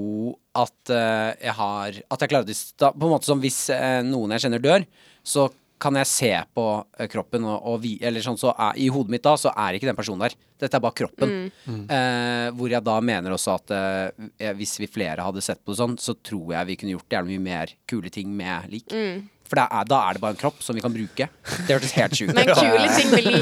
[0.58, 4.36] at uh, jeg har At jeg klarer å På en måte som hvis uh, noen
[4.36, 4.84] jeg kjenner dør,
[5.24, 6.64] så kan jeg se på
[7.10, 9.88] kroppen og, og vi, Eller sånn så er, I hodet mitt da så er ikke
[9.88, 10.34] den personen der.
[10.58, 11.34] Dette er bare kroppen.
[11.68, 15.80] Eh, hvor jeg da mener også at eh, hvis vi flere hadde sett på det
[15.80, 18.90] sånn, så tror jeg vi kunne gjort jævlig mye mer kule ting med lik.
[18.90, 19.28] Mm.
[19.48, 21.28] For det er, da er det bare en kropp som vi kan bruke.
[21.66, 22.36] Det hørtes helt sjukt ut.
[22.36, 23.38] Men kule ting vil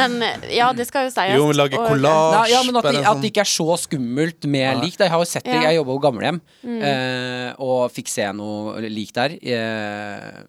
[0.00, 0.14] Men
[0.48, 1.34] ja, det skal jo sies.
[1.36, 2.46] Jo, lage collage.
[2.52, 4.74] Ja, men at, de, det, at sånn- det ikke er så skummelt med ja.
[4.80, 4.96] lik.
[4.98, 5.66] Jeg har jo sett det, Mm.
[5.68, 9.36] jeg jobba på gamlehjem eh, og fikk se noe lik der.
[9.42, 10.42] Eh,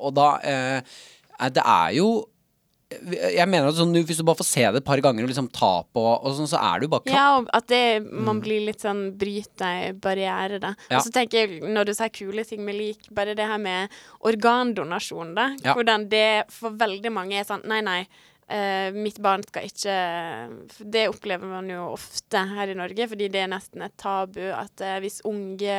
[0.00, 0.80] og da eh,
[1.40, 2.08] eh, Det er jo
[2.90, 5.50] Jeg mener at sånn, hvis du bare får se det et par ganger og liksom
[5.54, 7.14] ta på, og sånn, så er du bare kropp.
[7.14, 10.72] Ja, at det, man blir litt sånn bryter barriere, da.
[10.88, 10.98] Ja.
[10.98, 13.94] Og så tenker jeg, når du sier kule ting med lik, bare det her med
[14.26, 15.52] organdonasjon, da.
[15.62, 15.76] Ja.
[15.78, 18.02] Hvordan det for veldig mange er sånn Nei, nei.
[18.50, 19.92] Uh, mitt barn skal ikke
[20.90, 24.82] Det opplever man jo ofte her i Norge, fordi det er nesten et tabu at
[24.82, 25.76] uh, hvis unge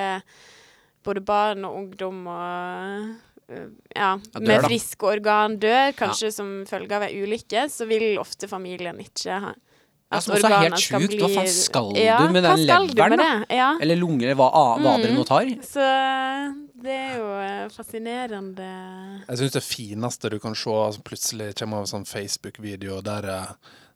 [1.04, 3.12] Både barn og ungdom og
[3.52, 8.18] ja, Ja, dør, med friske organ dør, kanskje som følge av ei ulykke, så vil
[8.22, 9.52] ofte familien ikke ha
[10.12, 11.14] at ja, organene skal sjukt.
[11.22, 13.28] Hva bli- faen skal Ja, du med den leveren, med da?
[13.48, 13.56] det?
[13.56, 13.70] Ja.
[13.82, 15.02] Eller lunger, eller hva, hva Mm.
[15.06, 15.46] dere nå tar.
[15.64, 15.86] Så
[16.84, 18.68] det er jo eh, fascinerende.
[19.30, 23.54] Jeg syns det fineste du kan se, som plutselig kommer over sånn Facebook-video der, eh,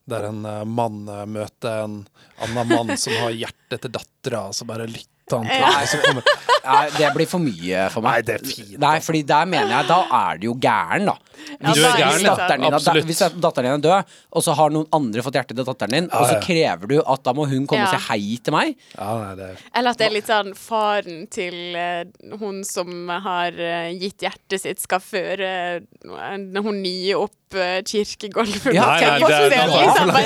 [0.08, 2.08] der en eh, mann eh, møter en
[2.40, 5.42] annen mann som har hjertet til dattera, og så bare lytter Ja.
[5.50, 6.24] henne, så kommer
[6.66, 8.16] Nei, det blir for mye for meg.
[8.16, 11.16] Nei, det er fint, Nei, fordi der mener jeg, da er du jo gæren, da.
[11.36, 14.56] Hvis, er da gæren, hvis, datteren din, da, hvis datteren din er død, og så
[14.58, 16.44] har noen andre fått hjertet til datteren din, og så Ja, ja.
[16.46, 18.74] krever du at da må hun komme og si hei til meg.
[18.96, 23.54] Ja, nei, det Eller at det er litt sånn faren til uh, hun som har
[23.54, 25.50] uh, gitt hjertet sitt, skal føre
[25.82, 28.74] uh, hun nye opp kirkegulvet.
[28.74, 30.08] Ja, nei, nei, det- det- liksom.
[30.16, 30.24] Nei,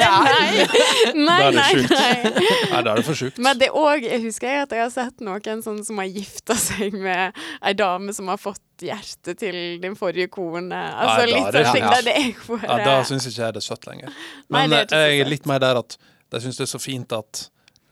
[1.15, 2.47] nei, nei, nei.
[2.71, 3.37] Nei, da er det for sjukt.
[3.41, 6.93] Men det òg husker jeg at jeg har sett noen sånn som har gifta seg
[6.93, 10.71] med ei dame som har fått hjertet til din forrige kone.
[10.71, 11.83] Altså Nei, litt det sånne ting.
[11.83, 11.93] ja.
[11.95, 14.13] Der det er for, Ja, da syns ikke jeg det er søtt lenger.
[14.49, 15.97] Men nei, er eh, jeg er litt mer der at
[16.31, 17.49] jeg syns det er så fint at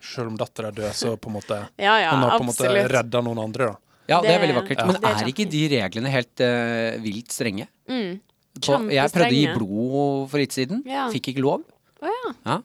[0.08, 2.52] selv om dattera er død, så på en måte Ja, ja, hun har på en
[2.54, 3.76] måte redda noen andre, da.
[4.08, 4.80] Ja, det er veldig vakkert.
[4.80, 4.86] ja.
[4.88, 7.66] Men er ikke de reglene helt uh, vilt strenge?
[7.92, 8.22] Mm.
[8.64, 10.82] På, jeg prøvde å gi blod for litt siden.
[10.88, 11.08] Ja.
[11.14, 11.66] Fikk ikke lov.
[12.02, 12.34] Oh, ja.
[12.46, 12.58] Ja.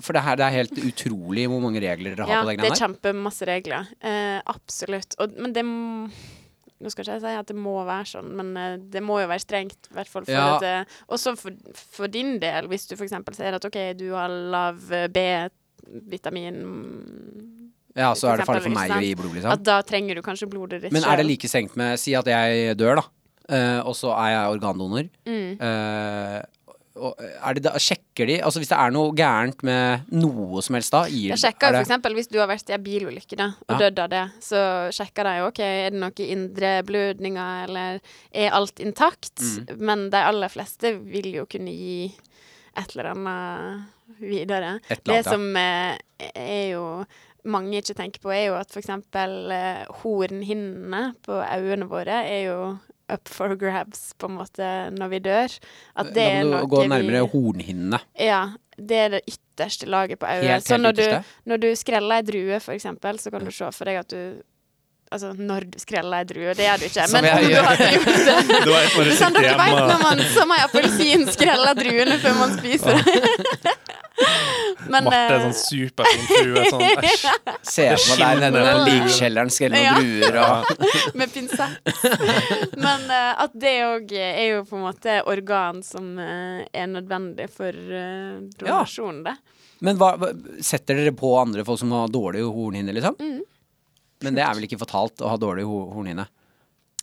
[0.00, 2.56] For det, her, det er helt utrolig hvor mange regler dere har på de det
[2.56, 2.80] er greiene der.
[2.80, 3.90] kjempemasse regler.
[4.00, 5.16] Eh, absolutt.
[5.22, 5.64] Og, men det
[6.76, 9.28] Nå skal ikke jeg si at det må være sånn, men eh, det må jo
[9.30, 9.88] være strengt.
[9.96, 13.14] Hvert fall for eh, Også for, for din del, hvis du f.eks.
[13.38, 14.82] sier at OK, du har lav
[15.14, 16.58] B-vitamin
[17.96, 19.54] Ja, så er det farlig for meg å gi blod, liksom.
[19.54, 22.28] At da trenger du kanskje blodet ditt Men er det like strengt med Si at
[22.28, 23.06] jeg dør, da.
[23.48, 25.08] Eh, og så er jeg organdonor.
[25.26, 25.56] Mm.
[25.60, 26.42] Uh,
[26.96, 30.78] og er det da, sjekker de Altså Hvis det er noe gærent med noe som
[30.78, 33.36] helst da gir, Jeg sjekker er det- eksempel hvis du har vært i en bilulykke
[33.36, 33.78] da, og Ja.
[33.90, 38.00] dødd av det, så sjekker de OK, er det noen indre blødninger, eller
[38.32, 39.34] er alt intakt?
[39.36, 39.76] Mm.
[39.78, 42.14] Men de aller fleste vil jo kunne gi
[42.76, 43.84] et eller annet
[44.18, 44.80] videre.
[44.88, 45.98] Eller Det annet, det som eh,
[46.34, 47.04] er jo
[47.44, 52.78] mange ikke tenker på, er jo at eh, hornhinnene på øynene våre er jo
[53.12, 55.52] up for grabs, på en måte, når vi dør.
[55.96, 58.00] At det er noe gå vi- nærmere hornhinnene.
[58.18, 58.40] ja,
[58.76, 60.42] det er det ytterste laget på øyet.
[60.50, 61.06] Helt, Så når du,
[61.46, 64.42] når du skreller ei drue, for eksempel, så kan du se for deg at du
[65.12, 67.04] Altså når du skreller ei drue, det gjør du ikke.
[67.06, 70.50] Som Men om du hadde gjort det Du vet sånn dere vet når man som
[70.50, 73.74] ei appelsin skreller druene før man spiser det.
[74.92, 76.62] Men Marte er eh, sånn superfin frue.
[76.72, 77.24] Sånn, æsj.
[77.66, 80.86] Se for meg deg nede i på likkjelleren, skrelle noen druer og
[81.20, 81.90] med pinsett.
[82.78, 87.48] Men uh, at det òg er jo på en måte organ som uh, er nødvendig
[87.52, 89.36] for uh, donasjon, det.
[89.84, 90.30] Men hva, hva,
[90.64, 93.18] setter dere på andre folk som har dårlig hornhinne, liksom?
[93.20, 93.42] Mm.
[94.24, 96.24] Men det er vel ikke fatalt å ha dårlig hornhinne?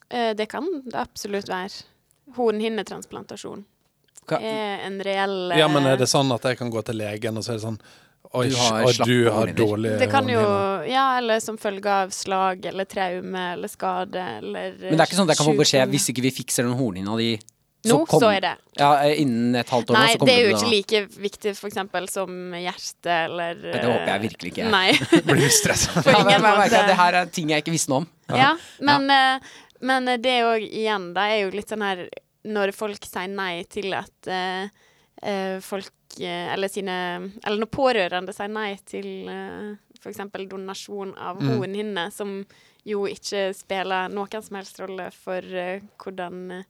[0.09, 1.85] Eh, det kan det absolutt være.
[2.37, 3.65] Hornhinnetransplantasjon
[4.29, 6.99] Hva- er en reell eh, Ja, men er det sånn at jeg kan gå til
[7.01, 7.79] legen og så er det sånn
[8.33, 10.41] Oi, Du har oi, du har dårlig Det kan jo.
[10.89, 15.19] Ja, eller som følge av slag eller traume eller skade eller Men det er ikke
[15.19, 17.33] sånn at jeg kan få beskjed hvis ikke vi fikser den hornhinna di
[17.83, 18.51] Nå, så er det.
[18.79, 20.71] Ja, innen et halvt år nå, Nei, så det er jo ikke da.
[20.71, 24.67] like viktig for eksempel som hjerte eller Det håper jeg virkelig ikke.
[24.71, 24.93] Nei,
[25.27, 26.03] Blir stressa.
[26.07, 28.07] Ja, men det her er ting jeg ikke visste noe om.
[28.31, 29.51] Ja, men, eh,
[29.83, 32.05] men det òg igjen, da er jo litt sånn her
[32.45, 34.67] Når folk sier nei til at eh,
[35.23, 36.97] eh, folk eh, Eller sine
[37.43, 40.19] Eller når pårørende sier nei til uh, f.eks.
[40.51, 41.53] donasjon av Mm.
[41.57, 42.41] hornhinne, som
[42.83, 46.63] jo ikke spiller noen som helst rolle for eh, hvordan uh,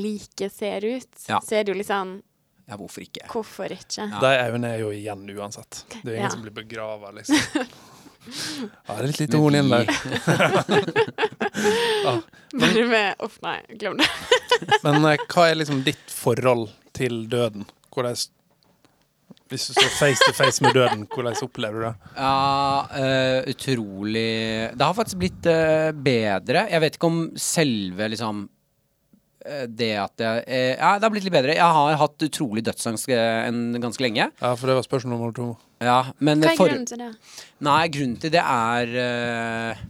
[0.00, 1.40] liket ser ut, Ja.
[1.44, 2.22] så er det jo litt sånn
[2.68, 3.26] Ja, hvorfor ikke?
[3.28, 4.06] Hvorfor ikke?
[4.08, 4.20] Ja.
[4.22, 5.82] De øynene er jo igjen uansett.
[6.02, 6.30] Det er jo ingen Ja.
[6.30, 7.36] som blir begrava, liksom.
[8.22, 9.88] Ja, det er litt lite horn inn der.
[11.52, 14.08] Bare med Uff, nei, glem det.
[14.84, 17.66] Men eh, hva er liksom ditt forhold til døden?
[17.92, 18.16] Hvordan
[19.52, 21.94] Hvis du står face to face med døden, hvordan opplever du det?
[22.16, 26.66] Ja, uh, utrolig Det har faktisk blitt uh, bedre.
[26.72, 28.46] Jeg vet ikke om selve liksom
[29.42, 31.56] det at jeg eh, Ja, det har blitt litt bedre.
[31.56, 34.28] Jeg har hatt utrolig dødsangst en ganske lenge.
[34.38, 35.48] Ja, for det var spørsmål nummer to.
[35.82, 37.08] Ja, men Hva er for- grunnen til det?
[37.66, 39.82] Nei, grunnen til det er eh,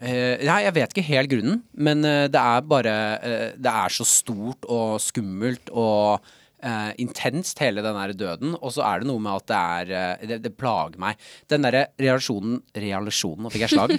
[0.00, 3.94] eh, Nei, jeg vet ikke helt grunnen, men uh, det er bare uh, Det er
[3.94, 6.20] så stort og skummelt og
[6.66, 8.54] eh, intenst, hele den der døden.
[8.60, 9.58] Og så er det noe med at det
[9.96, 11.16] er Det, det plager meg.
[11.52, 13.92] Den derre relasjonen Realisjonen, nå fikk jeg slag.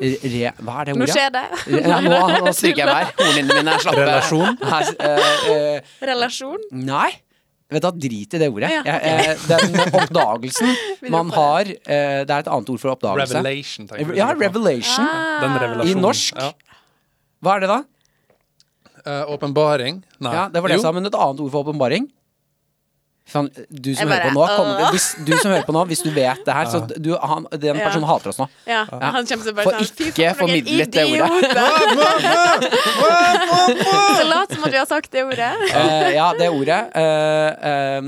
[0.00, 1.44] Re, hva er det Nå skjer det.
[1.66, 3.16] Re- Ja, nå, nå stryker jeg meg.
[3.20, 4.06] Hornene mine er slappe.
[4.06, 4.62] Relasjon?
[4.70, 5.82] Her,
[6.14, 6.70] Relasjon?
[6.90, 7.10] Nei.
[7.70, 8.70] Vet du hva, Drit i det ordet.
[8.72, 10.72] Ja, Jeg, eh, den oppdagelsen
[11.14, 13.38] man har eh, Det er et annet ord for oppdagelse.
[13.38, 14.14] Revelation, tenker.
[14.18, 15.06] Ja, revelation.
[15.06, 15.84] Ah.
[15.86, 16.34] I norsk?
[16.36, 16.50] Ja.
[17.40, 17.80] Hva er det da?
[19.32, 20.02] Åpenbaring.
[20.02, 20.32] Uh, Nei.
[20.36, 22.10] Ja, Det var det jeg sa, men et annet ord for åpenbaring?
[23.30, 25.84] Faen, du som Jeg hører på bare, nå, kommer, hvis, du som hører på nå,
[25.86, 27.84] hvis du vet det her, så du, han, den Ja.
[27.86, 28.46] personen hater oss nå.
[28.66, 31.30] Ja, han kommer til å bare sånn ikke for noen formidlet det ordet.
[34.16, 35.50] Så lat som at vi har sagt det ordet.
[35.70, 36.80] uh, ja, det ordet.
[36.96, 38.02] Uh, uh,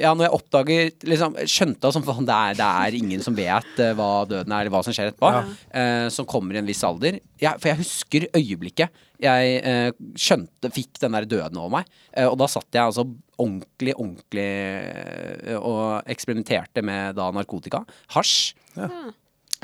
[0.00, 4.10] ja, når jeg oppdager liksom, Skjønte som faen det, det er ingen som vet hva
[4.26, 5.30] døden er, eller hva som skjer etterpå.
[5.70, 7.20] eh, som kommer i en viss alder.
[7.42, 8.90] Ja, for jeg husker øyeblikket
[9.24, 11.90] jeg eh, skjønte Fikk den der døden over meg.
[12.12, 13.06] Eh, og da satt jeg altså
[13.40, 17.82] ordentlig, ordentlig eh, og eksperimenterte med da narkotika.
[18.14, 18.54] Hasj.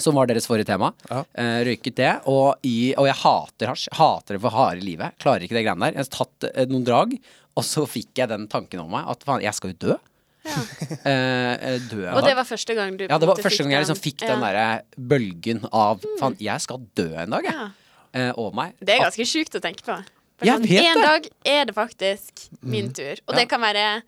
[0.00, 0.92] Som var deres forrige tema.
[1.10, 1.22] Ja.
[1.36, 2.12] Eh, røyket det.
[2.30, 3.88] Og, i, og jeg hater hasj.
[3.98, 5.16] Hater det for harde livet.
[5.20, 5.98] Klarer ikke det greiene der.
[5.98, 7.16] Jeg har tatt eh, noen drag,
[7.58, 9.98] og så fikk jeg den tanken om meg at faen, jeg skal jo dø.
[10.40, 10.56] Ja.
[11.10, 13.98] eh, dø Og det var første gang du Ja, det var første gang jeg liksom
[14.00, 14.46] fikk den ja.
[14.46, 17.58] derre bølgen av faen, jeg skal dø en dag, jeg.
[17.58, 17.68] Ja.
[18.12, 18.72] Eh, over meg.
[18.80, 19.94] Det er ganske sjukt å tenke på.
[20.40, 21.04] Jeg sånn, vet en det.
[21.04, 23.20] dag er det faktisk min tur.
[23.28, 23.38] Og Ja.
[23.40, 24.02] det kan være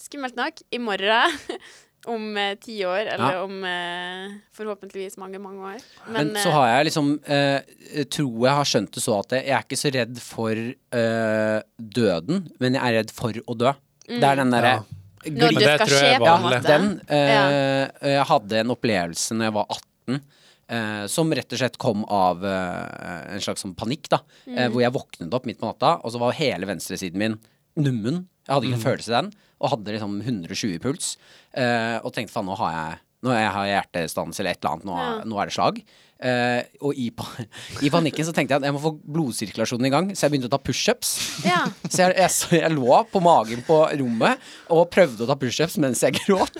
[0.00, 1.38] skummelt nok i morgen.
[2.08, 3.42] Om eh, ti år, eller Ja.
[3.44, 5.82] om eh, forhåpentligvis mange, mange år.
[6.08, 9.34] Men, Men, så eh, har jeg liksom eh, Tror jeg har skjønt det så at
[9.36, 13.74] jeg er ikke så redd for eh, døden, men jeg er redd for å dø.
[14.08, 14.80] Det er den derre Ja.
[14.80, 14.96] Mm.
[15.36, 16.60] Når det skal skje, på en måte.
[16.64, 20.22] Den eh, Jeg hadde en opplevelse når jeg var 18.
[20.70, 24.08] eh, som rett og slett kom av eh, en slags sånn panikk.
[24.12, 24.72] da eh, Mm.
[24.72, 27.38] Hvor jeg våknet opp midt på natta, og så var hele venstresiden min
[27.76, 28.26] nummen.
[28.46, 31.16] Jeg hadde ikke en følelse i den, og hadde liksom 120 i puls.
[31.54, 34.84] eh, og tenkte faen, nå har jeg Nå har jeg hjertestans eller et eller annet.
[34.88, 35.24] Nå, Ja.
[35.28, 35.82] nå er det slag.
[36.20, 37.06] Eh, og i,
[37.86, 40.50] i panikken så tenkte jeg at jeg må få blodsirkulasjonen i gang, så jeg begynte
[40.50, 41.14] å ta pushups.
[41.48, 41.62] ja.
[41.90, 44.38] Så jeg, jeg, jeg lå på magen på rommet
[44.70, 46.54] og prøvde å ta pushups mens jeg gråt.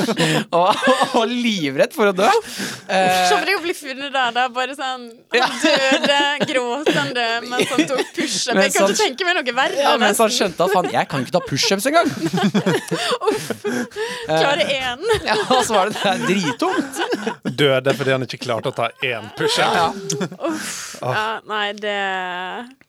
[0.56, 2.26] og, og var livredd for å dø.
[2.88, 4.46] Eh, Se for deg å bli funnet der, da.
[4.54, 5.04] Bare sånn
[5.36, 5.46] Ja.
[5.62, 6.18] Døde
[6.50, 8.54] gråtende mens han tok pushup.
[8.56, 9.78] Men Jeg kan ikke tenke meg noe verre.
[9.86, 12.10] ja, mens han skjønte at faen, jeg kan ikke ta pushups engang.
[14.26, 15.06] Klare én.
[15.26, 17.00] Ja, og så var det, det drittungt.
[17.54, 19.64] Døde fordi han ikke klarte å ta én pushup.
[19.64, 19.92] Ja,
[21.02, 21.96] Ja, nei, det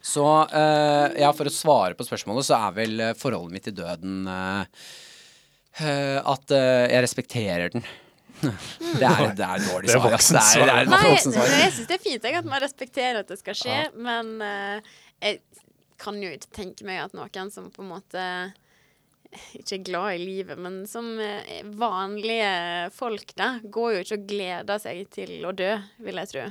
[0.06, 3.76] Så uh, ja, for å svare på spørsmålet, så er vel eh, forholdet mitt til
[3.78, 4.88] døden eh,
[5.82, 7.86] eh, at uh, jeg respekterer den.
[9.00, 10.14] Det er, det er et dårlig Det er svar.
[10.18, 10.28] ass.
[10.30, 11.52] Det er, det er et Nei, voksen svar.
[11.56, 14.94] jeg syns det er fint jeg, at man respekterer at det skal skje, men eh,
[15.24, 15.40] jeg
[16.04, 18.26] kan jo ikke tenke meg at noen som på en måte
[19.62, 24.82] ikke glad i livet, men som eh, vanlige folk, da, går jo ikke og gleder
[24.82, 25.74] seg til å dø,
[26.06, 26.46] vil jeg tro.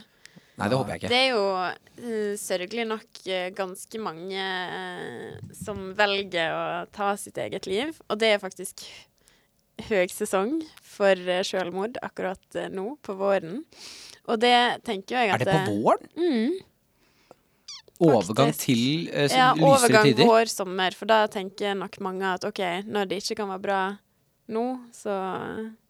[0.55, 1.11] Nei, det håper jeg ikke.
[1.11, 6.62] Det er jo uh, sørgelig nok uh, ganske mange uh, som velger å
[6.94, 8.85] ta sitt eget liv, og det er faktisk
[9.88, 13.64] høgsesong for uh, selvmord akkurat nå, på våren.
[14.31, 14.55] Og det
[14.87, 16.07] tenker jeg Er det på våren?
[16.14, 16.55] Mm,
[18.00, 18.64] Overgang Faktisk.
[18.66, 20.26] til eh, så ja, lysere overgang tider?
[20.26, 20.94] vår, sommer.
[20.98, 23.83] For da tenker nok mange at OK, når det ikke kan være bra
[24.54, 25.12] nå, så,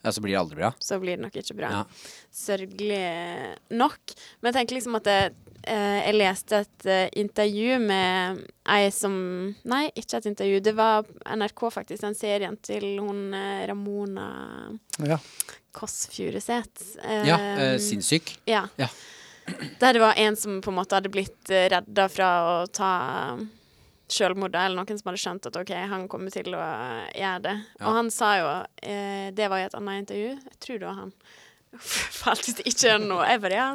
[0.05, 0.69] Ja, så blir det aldri bra.
[0.79, 1.71] så blir det nok ikke bra.
[1.71, 1.85] Ja.
[2.31, 3.01] Sørgelig
[3.75, 4.15] nok.
[4.41, 5.17] Men jeg tenker liksom at det,
[5.67, 8.45] eh, jeg leste et eh, intervju med
[8.77, 9.17] ei som
[9.65, 10.61] Nei, ikke et intervju.
[10.69, 11.03] Det var
[11.35, 12.03] NRK, faktisk.
[12.05, 14.29] Den serien til hun eh, Ramona
[15.03, 15.19] Ja.
[15.75, 16.93] Kåss Furuseth.
[17.27, 18.37] Ja, eh, Um, sinnssyk.
[18.47, 18.69] ja.
[18.79, 18.87] Ja.
[19.81, 22.93] Der det var en som på en måte hadde blitt eh, redda fra å ta
[24.11, 27.55] sjølmord, eller noen som hadde skjønt at OK, han kommer til å eh, gjøre det.
[27.79, 27.87] Ja.
[27.89, 28.51] Og han sa jo
[28.85, 30.35] eh, Det var i et annet intervju.
[30.37, 31.15] Jeg tror det var han.
[32.21, 33.39] Falt det ikke noe.
[33.43, 33.69] Bare Ja,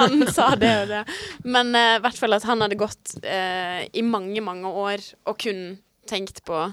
[0.00, 1.02] han sa det og det.
[1.46, 5.38] Men eh, i hvert fall at han hadde gått eh, i mange, mange år og
[5.44, 5.78] kun
[6.10, 6.66] tenkt på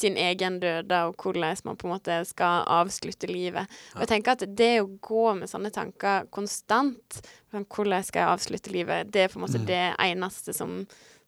[0.00, 3.70] sin egen død og hvordan man på en måte skal avslutte livet.
[3.94, 7.20] Og jeg tenker at det å gå med sånne tanker konstant,
[7.52, 10.80] sånn, hvordan skal jeg avslutte livet, det er på en måte det eneste som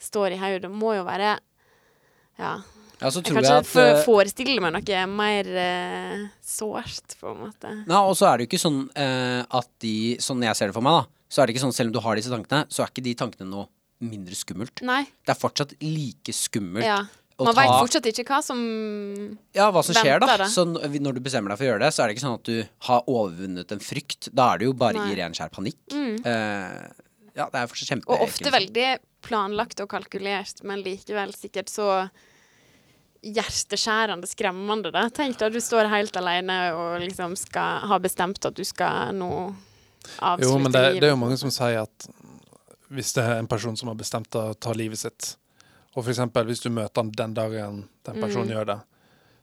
[0.02, 0.64] står i hodet.
[0.66, 1.36] Det må jo være
[2.40, 2.56] Ja.
[3.02, 7.32] Ja, så Jeg kan ikke at for, eh, forestille meg noe mer eh, sårt, på
[7.32, 7.72] en måte.
[7.88, 10.76] Nei, og så er det jo ikke sånn eh, at de Sånn jeg ser det
[10.76, 12.84] for meg, da, så er det ikke sånn selv om du har disse tankene, så
[12.84, 13.66] er ikke de tankene noe
[14.02, 14.82] mindre skummelt.
[14.86, 15.02] Nei.
[15.26, 17.02] Det er fortsatt like skummelt Ja.
[17.42, 18.58] Å Man veit fortsatt ikke hva som
[19.56, 20.38] Ja, hva som skjer, da.
[20.40, 20.48] det.
[20.52, 22.48] Så når du bestemmer deg for å gjøre det, så er det ikke sånn at
[22.48, 24.30] du har overvunnet en frykt.
[24.32, 25.12] Da er det jo bare Nei.
[25.12, 25.80] i ren skjær panikk.
[25.92, 26.20] Mm.
[26.24, 28.90] Uh, ja, det er fortsatt kjempe Og ofte veldig
[29.24, 31.88] planlagt og kalkulert, men likevel sikkert så
[33.22, 35.06] hjerteskjærende skremmende, da.
[35.14, 39.30] Tenk da du står helt alene og liksom skal ha bestemt at du skal nå
[40.18, 40.48] avslutte livet.
[40.48, 41.00] Jo, men det, livet.
[41.04, 42.08] det er jo mange som sier at
[42.92, 45.36] hvis det er en person som har bestemt å ta livet sitt,
[45.96, 48.54] og eksempel hvis du møter han den dagen den personen Mm.
[48.56, 48.78] gjør det,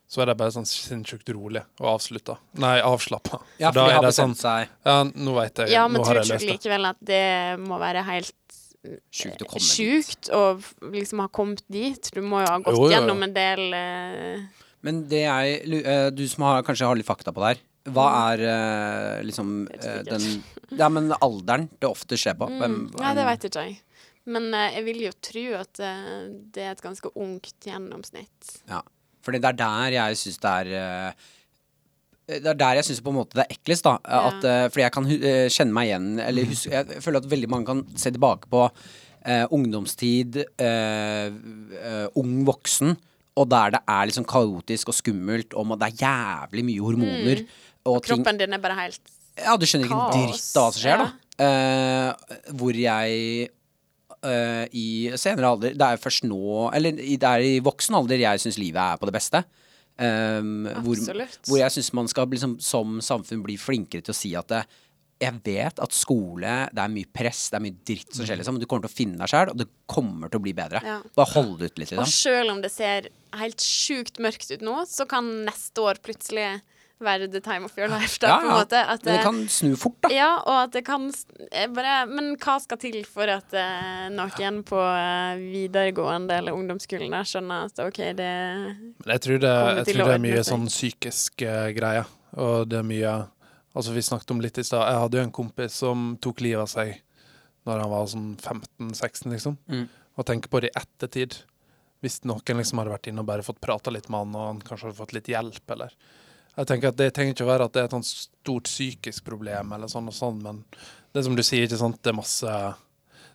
[0.10, 2.38] så er det bare sånn sinnssykt rolig og avslutta.
[2.58, 3.40] Nei, avslappa.
[3.62, 5.70] Ja, for de har bestemt seg Ja, nå veit jeg.
[5.76, 8.34] Ja, men nå har tror jeg ikke du likevel at det må være helt
[9.12, 9.76] sjukt å komme dit.
[9.76, 10.42] sjukt å
[10.96, 12.10] liksom ha kommet dit?
[12.16, 12.94] Du må jo ha gått Jo, jo, jo.
[12.96, 14.48] gjennom en del uh...
[14.82, 17.60] Men det jeg eh, Du som har, kanskje har litt fakta på det her.
[17.92, 20.44] Hva er eh, liksom eh, den
[20.80, 22.48] Ja, men alderen det ofte skjer på?
[22.48, 23.78] Hvem- mm, Nei, det veit ikke jeg.
[24.28, 28.56] Men eh, jeg vil jo tro at eh, det er et ganske ungt gjennomsnitt.
[28.70, 28.82] Ja.
[29.24, 31.28] for det er der jeg syns det er eh,
[32.30, 33.84] det er der jeg syns det er eklest.
[33.88, 37.50] da at, eh, Fordi jeg kan kjenne meg igjen Eller huske, jeg føler at veldig
[37.50, 38.68] mange kan se tilbake på
[39.26, 42.96] eh, ungdomstid, eh, ung voksen,
[43.36, 47.44] og der det er liksom kaotisk og skummelt, og det er jævlig mye hormoner.
[47.86, 49.02] Og og Kroppen din er bare helt
[49.40, 51.10] ja, du skjønner ikke en dritt av hva som skjer, da.
[51.40, 53.50] Eh, hvor jeg
[54.26, 54.88] eh, i
[55.20, 58.82] senere alder Det er først nå Eller det er i voksen alder jeg syns livet
[58.84, 59.44] er på det beste.
[60.00, 60.96] Um, hvor,
[61.50, 64.62] hvor jeg syns man skal liksom, som samfunn bli flinkere til å si at det,
[65.20, 68.56] jeg vet at skole, det er mye press, det er mye dritt som skjer, liksom.
[68.56, 70.80] Men du kommer til å finne deg sjæl, og det kommer til å bli bedre.
[70.86, 70.98] Ja.
[71.18, 72.16] Bare hold det ut litt, Og liksom.
[72.16, 73.10] sjøl om det ser
[73.42, 76.48] helt sjukt mørkt ut nå, så kan neste år plutselig
[77.04, 78.80] være the time of your life, da, Ja, på en måte.
[78.80, 80.12] At Men det kan snu fort, da.
[80.14, 81.08] Ja, og at det kan
[81.52, 87.16] eh, bare Men hva skal til for at eh, noen på eh, videregående eller ungdomsskolen
[87.16, 88.32] der skjønner at OK, det
[89.00, 92.06] Men jeg tror det, jeg tror det er mye sånn psykisk uh, greie.
[92.38, 93.20] Og det er mye
[93.78, 94.82] Altså, vi snakket om litt i stad.
[94.90, 96.98] Jeg hadde jo en kompis som tok livet av seg
[97.70, 99.58] når han var sånn 15-16, liksom.
[99.70, 99.86] Mm.
[100.18, 101.38] Og tenker på det i ettertid.
[102.04, 104.62] Hvis noen liksom hadde vært inne og bare fått prata litt med han, og han
[104.66, 105.94] kanskje hadde fått litt hjelp, eller
[106.58, 109.74] Jeg tenker at Det trenger ikke å være at det er et stort psykisk problem,
[109.78, 110.64] eller sånn og sånn, men
[111.10, 112.54] det er som du sier, ikke sant, det er masse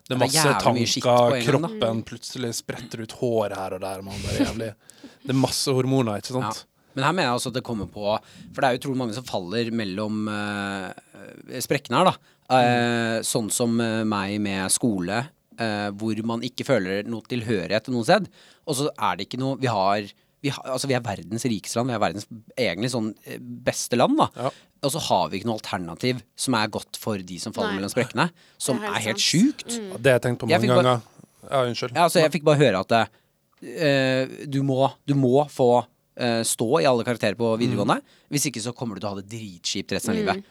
[0.05, 3.55] det er Det er masse mye skitt tanker, en gang, kroppen plutselig spretter ut hår
[3.57, 4.03] her og der.
[4.05, 4.71] Man bare er jævlig
[5.25, 6.65] Det er masse hormoner, ikke sant?
[6.95, 9.25] Men her mener jeg også at det kommer på For det er utrolig mange som
[9.27, 10.93] faller mellom uh,
[11.65, 12.31] sprekkene her, da.
[12.45, 15.23] Eh, sånn som eh, meg med skole,
[15.57, 18.27] hvor man ikke føler noe tilhørighet til noe sted.
[18.69, 20.11] Og så er det ikke noe Vi har
[20.43, 21.89] vi, har, altså vi er verdens rikeste land.
[21.89, 22.27] Vi er verdens
[22.57, 24.27] egentlig sånn eh, beste land, da.
[24.35, 24.51] Ja.
[24.85, 27.79] Og så har vi ikke noe alternativ som er godt for de som faller Nei.
[27.79, 28.27] mellom sprekkene.
[28.61, 29.65] Som Det er er helt helt, sjukt.
[29.73, 29.89] Mm.
[29.97, 31.01] Det har jeg tenkt på mange bare- ganger.
[31.45, 31.93] Ja, unnskyld.
[31.95, 32.93] Ja, altså, jeg fikk bare høre at
[33.63, 37.99] uh, du, må, du må få uh, stå i alle karakterer på videregående.
[38.33, 40.45] Hvis ikke så kommer du til å ha det dritkjipt resten av livet.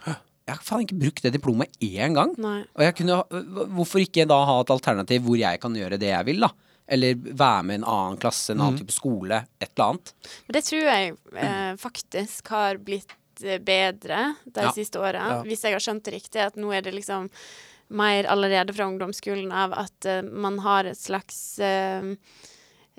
[0.45, 2.35] Jeg har faen ikke brukt det diplomet én gang.
[2.43, 2.59] Nei.
[2.77, 3.23] Og jeg kunne,
[3.75, 6.51] hvorfor ikke da ha et alternativ hvor jeg kan gjøre det jeg vil, da?
[6.87, 10.15] Eller være med i en annen klasse, en annen type skole, et eller annet.
[10.47, 14.73] Men det tror jeg eh, faktisk har blitt eh, bedre de Ja.
[14.77, 15.23] siste åra.
[15.33, 15.39] Ja.
[15.49, 17.31] Hvis jeg har skjønt det riktig, at nå er det liksom
[17.95, 22.13] mer allerede fra ungdomsskolen av at eh, man har et slags eh,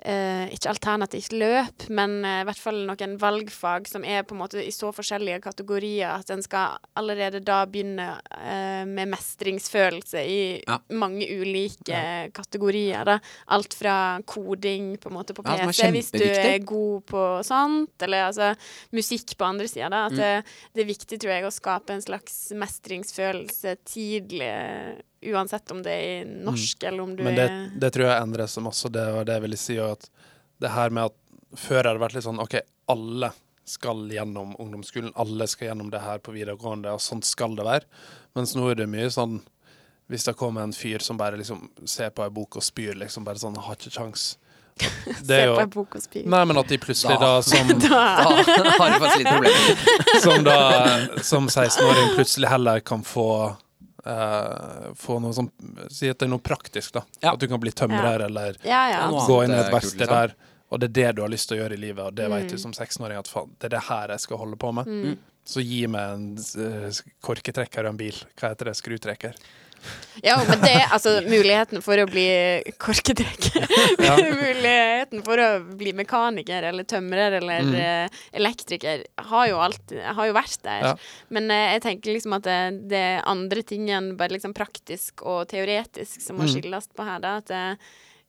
[0.03, 4.41] eh, ikke alternativt løp, men eh, i hvert fall noen valgfag som er på en
[4.41, 10.41] måte i så forskjellige kategorier at en skal allerede da begynne eh, med mestringsfølelse i
[10.67, 10.79] Ja.
[10.89, 13.05] mange ulike kategorier.
[13.05, 13.19] Da.
[13.55, 17.95] Alt fra koding på en måte på Ja, PC, hvis du er god på sånt,
[18.01, 18.55] eller altså
[18.91, 19.85] musikk på andre sida.
[20.05, 20.17] At Mm.
[20.17, 25.01] det, det er viktig, tror jeg, å skape en slags mestringsfølelse tidlig,
[25.33, 27.29] uansett om det er i norsk eller om du Mm.
[27.31, 28.89] Men det, er det tror jeg endrer seg masse.
[28.91, 29.77] Det var det jeg ville si.
[29.79, 30.09] At
[30.61, 32.55] det her med at før har det vært litt sånn OK,
[32.91, 33.31] alle
[33.65, 35.11] skal gjennom ungdomsskolen.
[35.15, 37.85] Alle skal gjennom det her på videregående, og sånn skal det være.
[38.37, 39.39] Mens nå er det mye sånn
[40.07, 43.23] Hvis det kommer en fyr som bare liksom ser på ei bok og spyr, liksom
[43.25, 44.37] bare sånn Har ikke kjangs.
[45.25, 46.21] Det Se er på ei bok og spy.
[46.29, 47.29] Nei, men at de plutselig Da.
[47.39, 50.21] da som Da har du faktisk litt problemer.
[50.21, 53.55] som da som 16-åring plutselig heller kan få
[54.05, 55.49] eh, få noe sånn
[55.91, 57.03] Si at det er noe praktisk, da.
[57.21, 57.33] Ja.
[57.33, 59.05] At du kan bli tømrer eller Ja, ja.
[59.09, 60.15] Ja, gå inn i et verksted liksom.
[60.15, 60.35] der,
[60.69, 62.45] og det er det du har lyst til å gjøre i livet, og det vet
[62.45, 62.51] Mm.
[62.51, 64.85] du som 16-åring at faen, det er det her jeg skal holde på med.
[64.87, 65.17] Mm.
[65.45, 66.23] Så gi meg en
[66.57, 66.89] uh,
[67.21, 68.17] korketrekker og en bil.
[68.39, 68.73] Hva heter det?
[68.79, 69.35] Skrutrekker.
[70.23, 72.23] Ja, men det altså muligheten for å bli
[72.81, 73.65] korkedrekker.
[74.39, 77.75] muligheten for å bli mekaniker eller tømrer eller Mm.
[77.75, 78.09] eh,
[78.39, 80.87] elektriker har jo alltid har jo vært der.
[80.89, 80.95] Ja.
[81.29, 82.57] Men eh, jeg tenker liksom at det,
[82.89, 86.53] det er andre ting enn bare liksom praktisk og teoretisk som må Mm.
[86.55, 87.19] skilles på her.
[87.19, 87.35] Da.
[87.43, 87.63] At det,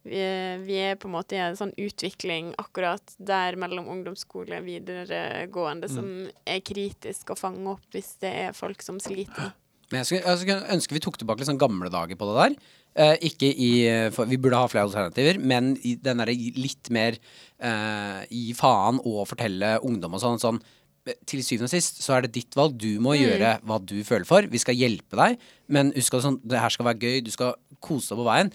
[0.06, 0.20] vi,
[0.66, 5.88] vi er på en måte i en sånn utvikling akkurat der mellom ungdomsskole og videregående
[5.90, 9.50] som er kritisk å fange opp hvis det er folk som sliter.
[9.90, 12.36] Men jeg skulle, jeg skulle ønske vi tok tilbake litt sånn gamle dager på det
[12.38, 12.56] der.
[12.96, 13.70] Eh, ikke i
[14.14, 17.18] for Vi burde ha flere alternativer, men i den derre litt mer
[17.60, 20.60] eh, gi faen og fortelle ungdom og sånn sånn
[21.04, 22.78] eh, til syvende og sist så er det ditt valg.
[22.80, 24.48] Du må gjøre hva du føler for.
[24.48, 25.36] Vi skal hjelpe deg,
[25.68, 27.20] men husk at sånn, det her skal være gøy.
[27.26, 28.54] Du skal kose deg på veien.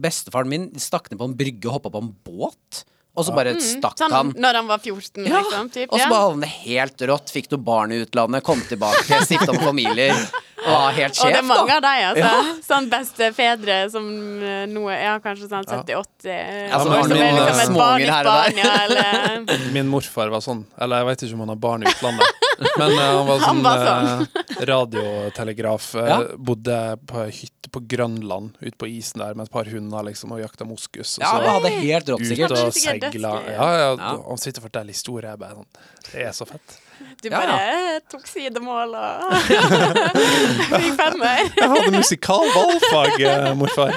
[0.00, 2.82] Bestefaren min stakk ned på en brygge og hoppa på en båt.
[3.20, 4.30] Og så bare stakk Sånn han.
[4.40, 5.70] når han var 14, Ja, liksom.
[5.74, 7.32] Typ, og så bare havnet helt rått.
[7.34, 10.16] Fikk noen barn i utlandet, kom tilbake, stifta om familier.
[10.60, 11.76] Og var helt Og det er mange da.
[11.76, 12.56] av deg, altså.
[12.66, 14.06] Sånn bestefedre som
[14.44, 16.34] eh, nå er ja, kanskje sånn 70-80
[16.70, 18.50] Ja, som år, har som er liksom eh, et barn i småunger her og der.
[18.50, 20.64] Spania, eller Min morfar var sånn.
[20.80, 22.46] Eller jeg vet ikke om han har barn i utlandet.
[22.76, 24.26] Men uh, han var sånn, sånn.
[24.36, 25.94] Uh, radiotelegraf.
[25.94, 26.18] eh, Ja.
[26.36, 26.76] Bodde
[27.08, 30.40] på ei hytte på Grønland, ute på isen der med et par hunder liksom, og
[30.42, 31.16] jakta moskus.
[31.18, 32.50] Og Ja, så hadde helt rått, ut sikkert.
[32.50, 33.32] og Det er seila.
[33.46, 34.12] Ja, ja, Ja.
[34.28, 35.30] Han sitter og forteller historier.
[35.30, 35.70] Jeg bare sånn
[36.12, 36.79] Det er så fett.
[37.22, 39.32] Du Ja, bare tok sidemål og
[40.72, 41.42] fikk femmer.
[41.56, 43.92] Jeg hadde musikal valgfag, eh, morfar.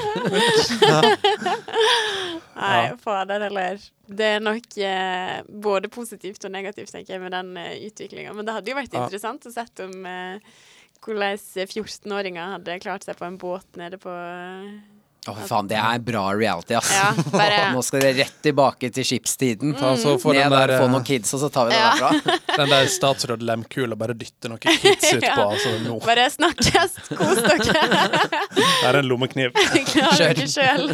[2.53, 2.95] Nei, Ja.
[3.01, 3.79] fader heller.
[4.07, 8.33] Det er nok eh, både positivt og negativt, tenker jeg, med den eh, utviklinga.
[8.37, 9.03] Men det hadde jo vært Ja.
[9.05, 10.39] interessant å sett om eh,
[11.03, 11.37] hvordan
[11.67, 14.69] 14-åringer hadde klart seg på en båt nede på eh,
[15.23, 16.89] Å, oh, faen, det er bra reality, ass.
[16.91, 19.71] Ja, bare- Nå skal dere rett tilbake til skipstiden.
[19.79, 21.79] Ta, så Ned den der, der, få eh, noen kids, og så tar vi det
[21.79, 21.91] Ja.
[22.01, 22.35] derfra.
[22.59, 25.21] den der statsråd Lemkula bare dytter noen kids utpå.
[25.33, 25.45] Ja.
[25.47, 25.95] Altså, nå.
[26.03, 28.11] Bare snakkes, kos dere.
[28.51, 29.55] Det er en lommekniv.
[29.93, 30.19] Kjør.
[30.19, 30.91] dere sjøl.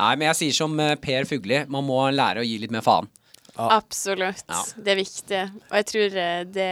[0.00, 2.82] Nei, men jeg sier som eh, Per Fugli, man må lære å gi litt mer
[2.84, 3.06] faen.
[3.60, 4.46] Absolutt.
[4.48, 4.62] Ja.
[4.76, 5.42] Det er viktig.
[5.70, 6.70] Og jeg tror eh, det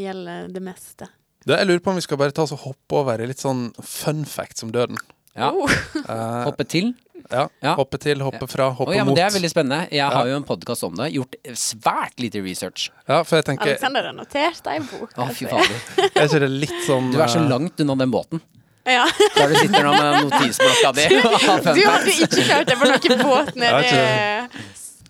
[0.00, 1.08] gjelder det meste.
[1.46, 3.40] Du, jeg lurer på om vi skal bare ta oss og hoppe over i litt
[3.40, 4.98] sånn fun facts om døden.
[5.38, 5.52] Ja.
[5.54, 5.70] Oh.
[5.96, 6.90] Eh, Hoppe til.
[7.30, 7.46] ja.
[7.62, 7.74] Ja.
[7.78, 9.16] Hoppe til, hoppe fra, Å hoppe ja, men mot.
[9.16, 9.86] det er veldig spennende.
[9.88, 10.10] Jeg Ja.
[10.10, 11.12] har jo en podkast om det.
[11.14, 12.90] Gjort svært lite research.
[13.08, 15.12] Ja, for jeg tenker Alexander har notert deg i bok.
[15.16, 15.56] Å, fy altså.
[15.56, 16.10] fader.
[16.10, 18.42] Er ikke det litt sånn Du er så eh, langt unna den båten.
[18.88, 19.04] Ja.
[19.36, 21.06] Der du sitter nå med notisblokka di.
[21.28, 24.60] og har fun Du hadde ikke kjørt deg på noen båt Jeg nede vet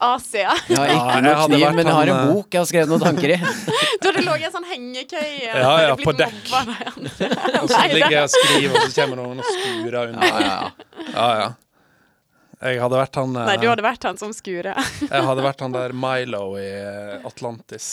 [0.00, 0.52] Asia.
[0.68, 2.34] Jeg har Ja, ikke jeg noe hadde kniv, vært men jeg har en han, eh,
[2.34, 3.38] bok jeg har skrevet noen tanker i.
[4.00, 5.48] Du hadde ligget i en sånn hengekøye.
[5.48, 6.38] Ja, ja, Hadde blitt på dekk.
[6.50, 7.28] mobba av de andre.
[7.60, 10.14] Og så Nei, ligger jeg og skriver, og så kommer noen og skurer.
[10.14, 11.10] Ja, ja, ja.
[11.10, 11.50] Ja, ja.
[12.60, 14.76] Jeg hadde vært han eh, Nei, du hadde vært han som skurer.
[15.04, 17.90] Jeg hadde vært han der Milo i eh, Atlantis.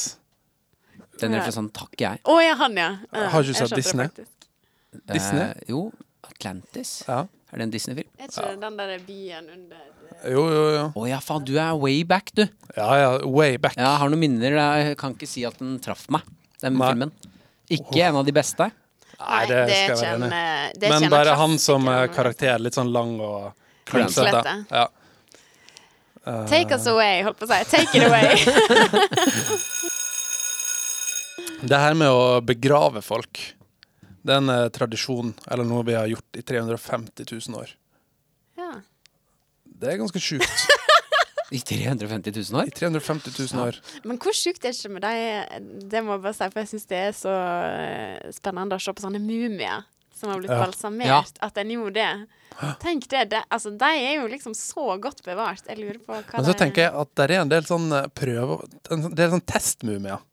[1.22, 2.20] Den referansen takker jeg.
[2.30, 2.90] Å ja, han, ja.
[3.12, 3.28] ja.
[3.34, 4.10] Har ikke du jeg sett skjønte det Disney?
[4.12, 4.34] faktisk.
[5.14, 5.44] Disney?
[5.48, 5.80] Eh, jo,
[6.28, 6.92] Atlantis.
[7.08, 7.24] Ja.
[7.52, 8.10] Er det en Disney-film?
[8.20, 9.84] Er ikke det den der byen under
[10.34, 10.86] Jo, jo, jo.
[11.00, 12.44] Å ja, faen, du er way back, du.
[12.76, 13.10] Ja, ja.
[13.24, 13.76] Way back.
[13.80, 14.58] Jeg har noen minner.
[14.58, 16.22] Jeg kan ikke si at den traff meg,
[16.64, 16.90] den Nei.
[16.92, 17.12] filmen.
[17.78, 18.68] Ikke en av de beste.
[19.18, 20.38] Nei, det det skal jeg være en, enig i.
[20.38, 22.60] eh, det er Men bare han som eh, karakter.
[22.62, 23.54] Litt sånn lang og
[23.88, 24.28] Klønete.
[24.28, 24.54] klønete.
[24.72, 24.88] Ja.
[26.52, 27.60] Take us away, holdt på å si.
[27.72, 28.36] Take it away.
[31.68, 33.40] Det her med å begrave folk,
[34.28, 37.74] det er en eh, tradisjon, eller noe vi har gjort i 350 000 år.
[38.60, 38.74] ja.
[39.78, 40.48] Det er ganske sjukt.
[41.54, 42.68] I 350 000 år?
[42.68, 43.76] I 350 000 år.
[44.10, 45.68] Men hvor sjukt er det ikke med deg?
[45.92, 48.92] Det må jeg bare si, for jeg syns det er så eh, spennende å se
[48.98, 49.86] på sånne mumier
[50.18, 50.64] som har blitt Ja.
[50.66, 52.10] balsamert, at en gjorde det.
[52.82, 53.44] Tenk det, det.
[53.54, 55.62] Altså, de er jo liksom så godt bevart.
[55.70, 57.86] Jeg lurer på hva Men så det- tenker jeg at det er en del sånn
[57.94, 60.26] eh, prøver en- er sånn testmumier.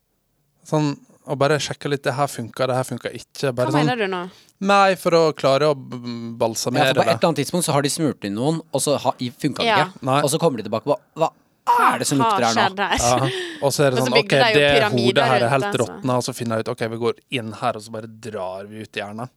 [0.65, 0.95] Sånn
[1.27, 3.51] å bare sjekke litt Det her funka, det her funka ikke.
[3.51, 4.23] Hva sånn mener du nå?
[4.65, 6.01] Nei, for å klare å Ja,
[6.39, 8.97] balsamere for på et eller annet tidspunkt så har de smurt inn noen, og så
[8.99, 9.85] funka det Ja.
[9.85, 10.03] ikke.
[10.05, 10.21] Nei.
[10.21, 11.31] Og så kommer de tilbake på Hva
[11.95, 12.75] er det som lukter her nå?
[12.77, 13.29] Ja.
[13.65, 16.33] Og så er det sånn OK, det hodet her er helt det, råtna, og så
[16.37, 19.29] finner jeg ut OK, vi går inn her, og så bare drar vi ut hjernen.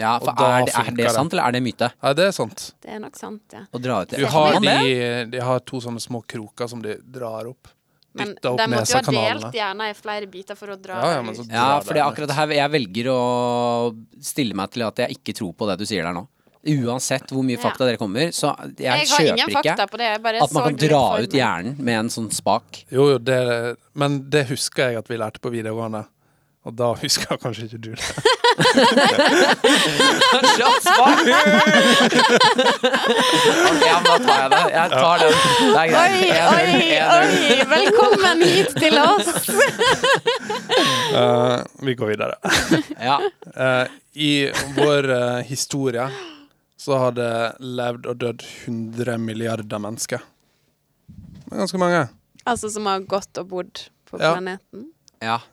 [0.00, 1.10] Ja, for er det, er det det.
[1.12, 1.90] sant, eller er det myte?
[2.00, 2.72] Ja, det er sant.
[2.80, 3.64] Det er nok sant, ja.
[3.68, 7.50] Å dra ut Du har de, de har to sånne små kroker som de drar
[7.50, 7.68] opp.
[8.12, 10.96] Men Dytta opp de måtte jo ha delt hjernen i flere biter for å dra
[10.98, 11.52] Ja, ja, men så ut.
[11.54, 13.20] Ja, for det er akkurat det her Jeg velger å
[14.20, 16.24] stille meg til at jeg ikke tror på det du sier der nå.
[16.60, 17.62] Uansett hvor mye Ja.
[17.62, 20.08] fakta dere kommer, så jeg, Jeg har kjøper ingen ikke fakta på det.
[20.42, 22.84] At man kan dra ut hjernen med en sånn spak.
[22.90, 26.04] Jo, jo, det Men det husker jeg at vi lærte på videregående.
[26.68, 28.04] Og da husker kanskje ikke du det.
[30.58, 31.20] Kjapt svar!
[33.70, 34.60] ok, ja, men da tar jeg det.
[34.74, 35.32] Jeg tar den.
[35.60, 36.36] Det er Oi, greit.
[36.50, 37.08] oi, 1-0, 1-0.
[37.16, 37.30] oi!
[37.72, 39.30] Velkommen hit til oss!
[41.16, 41.56] uh,
[41.86, 42.36] vi går videre.
[43.00, 43.16] Ja.
[43.56, 43.84] Uh,
[44.20, 44.30] I
[44.76, 46.06] vår uh, historie
[46.80, 50.20] så har det levd og dødd 100 milliarder mennesker.
[51.08, 52.04] Det er ganske mange.
[52.48, 53.74] Altså som har gått og bodd
[54.10, 54.32] på Ja.
[54.36, 54.80] planeten.
[54.80, 54.99] ja,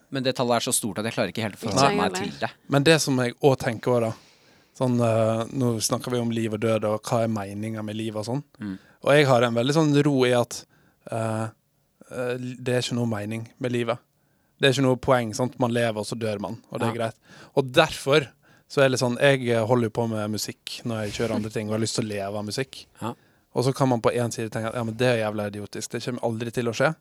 [0.10, 2.32] men det tallet er så stort at jeg klarer ikke helt å forholde meg heller.
[2.32, 2.50] til det.
[2.72, 4.14] Men det som jeg òg tenker over, da
[4.78, 8.22] sånn, uh, Nå snakker vi om liv og død, og hva er meninga med livet
[8.22, 8.44] og sånn.
[8.62, 8.76] Mm.
[9.04, 10.60] Og jeg har en veldig sånn ro i at
[11.12, 11.48] uh,
[12.12, 14.04] uh, det er ikke noe mening med livet.
[14.58, 15.34] Det er ikke noe poeng.
[15.38, 15.58] sant?
[15.62, 16.98] Man lever, og så dør man, og det er Ja.
[16.98, 17.16] greit.
[17.56, 18.30] Og derfor
[18.68, 21.68] så er det sånn Jeg holder jo på med musikk når jeg kjører andre ting,
[21.68, 22.86] og har lyst til å leve av musikk.
[23.02, 23.14] Ja.
[23.56, 25.90] Og så kan man på én side tenke at ja, men det er jævla idiotisk.
[25.90, 26.96] Det kommer aldri til å skje.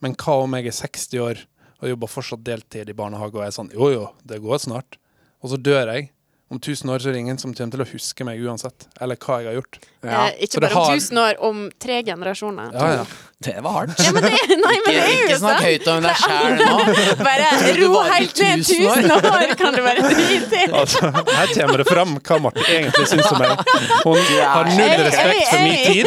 [0.00, 1.42] Men hva om jeg er 60 år
[1.82, 4.96] og jobber fortsatt deltid i barnehage og er sånn Jo, jo, det går snart.
[5.44, 6.10] Og så dør jeg.
[6.46, 8.84] Om 1000 år så er det ingen som kommer til å huske meg uansett.
[9.02, 9.78] Eller hva jeg har gjort.
[10.06, 10.26] Ja.
[10.28, 12.68] Eh, ikke Så det bare om har- år, om tre generasjoner.
[12.72, 13.06] Ja, ja.
[13.42, 13.98] Det var hardt.
[13.98, 14.30] Ja, men det,
[14.62, 16.76] nei, men det er Ikke, ikke snakk høyt om deg sjæl nå.
[17.26, 17.48] Bare
[17.80, 19.26] ro helt ned 1000 år.
[19.32, 20.68] år, kan du bare drite i.
[20.70, 23.66] Altså, her kommer det fram hva Marte egentlig syns om meg.
[24.06, 26.06] Hun har null respekt for min tid.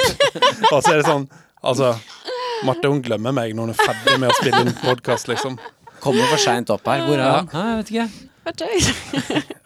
[0.71, 1.27] Og så er det sånn
[1.59, 1.91] Altså,
[2.67, 5.59] Marte hun glemmer meg når hun er ferdig med å spille inn podkast, liksom.
[6.03, 7.05] Kommer for seint opp her.
[7.07, 7.49] Hvor er han?
[7.53, 8.25] Ja, jeg vet ikke.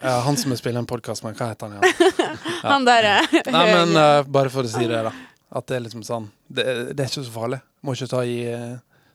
[0.04, 2.40] Ja, han som spiller en podkast med, hva heter han igjen?
[2.64, 3.14] Han der ja.
[3.54, 5.12] Nei, men eh, bare for å si det, da.
[5.54, 7.60] At det er liksom sånn Det, det er ikke så farlig.
[7.86, 8.74] Må ikke ta i eh,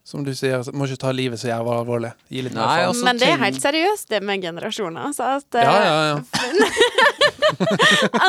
[0.09, 2.09] Som du sier, må ikke ta livet så jævla alvorlig.
[2.33, 5.03] Gi litt Nei, altså, Men det er helt seriøst, det med generasjoner.
[5.11, 6.15] Altså at, Ja, ja, ja.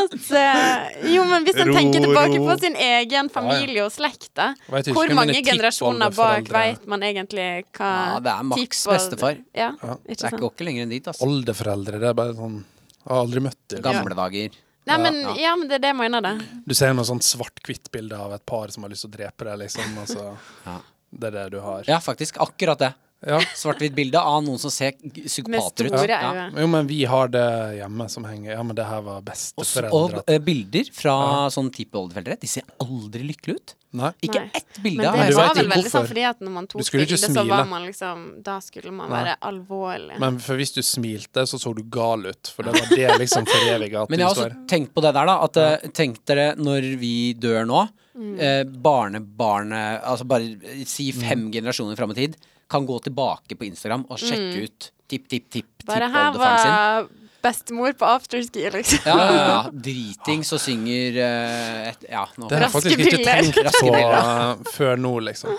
[0.01, 0.13] at
[0.43, 2.45] eh, Jo, men hvis en tenker tilbake ro.
[2.51, 4.51] på sin egen familie og slekt, da.
[4.69, 9.41] Ikke Hvor mange generasjoner bak vet man egentlig hva Ja, det er maks bestefar.
[9.57, 9.97] Ja, Ja.
[10.05, 11.25] ikke Det er ikke ikke lenger enn dit, altså.
[11.31, 13.81] Oldeforeldre, det er bare sånn Jeg har aldri møtt dem.
[13.89, 14.51] Gamle dager.
[14.91, 15.35] Nei, men, Ja.
[15.49, 16.37] ja, men det er det jeg mener, det.
[16.67, 19.57] Du ser noe sånn svart-hvitt-bilde av et par som har lyst til å drepe deg,
[19.65, 19.97] liksom.
[20.05, 20.77] Altså, Ja.
[21.11, 21.85] Det er det du har.
[21.91, 22.39] Ja, faktisk.
[22.43, 22.93] Akkurat det.
[23.27, 23.37] Ja.
[23.53, 25.97] Svart-hvitt bilde av noen som ser psykopater ut.
[26.09, 26.21] Ja.
[26.33, 26.47] Ja.
[26.57, 27.43] Jo, men vi har det
[27.77, 30.23] hjemme som henger Ja, men det her var besteforeldre.
[30.23, 31.17] og eh, bilder fra
[31.53, 33.75] sånn type oldeforeldre, de ser aldri lykkelige ut.
[34.01, 34.13] Nei.
[34.25, 36.91] Ikke ett bilde Men det du var vel veldig sånn fordi at når man tok
[36.95, 39.19] bilde, så var man liksom Da skulle man Nei.
[39.19, 40.19] være alvorlig.
[40.23, 42.53] Men for hvis du smilte, så så du gal ut.
[42.55, 45.13] For det var det liksom foreviga at Men du jeg har også tenkt på det
[45.19, 45.41] der, da.
[45.45, 47.89] At eh, Tenk dere når vi dør nå.
[48.21, 48.33] Mm.
[48.37, 52.37] Eh, barnebarnet Altså bare si fem generasjoner fram i tid.
[52.71, 55.87] Kan gå tilbake på Instagram og sjekke ut tipp, tipp, tipp, Mm.
[55.89, 56.41] Bare her sin.
[56.41, 57.09] var
[57.43, 59.01] bestemor på afterski, liksom.
[59.07, 59.71] Ja, ja, ja.
[59.87, 64.75] Dritings og synger uh, et, Ja, nå Det har jeg faktisk ikke tenkt Raske på
[64.77, 65.57] før nå, liksom.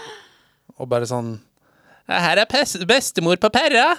[0.78, 1.34] Og bare sånn
[2.10, 2.48] Her er
[2.90, 3.96] bestemor på perra.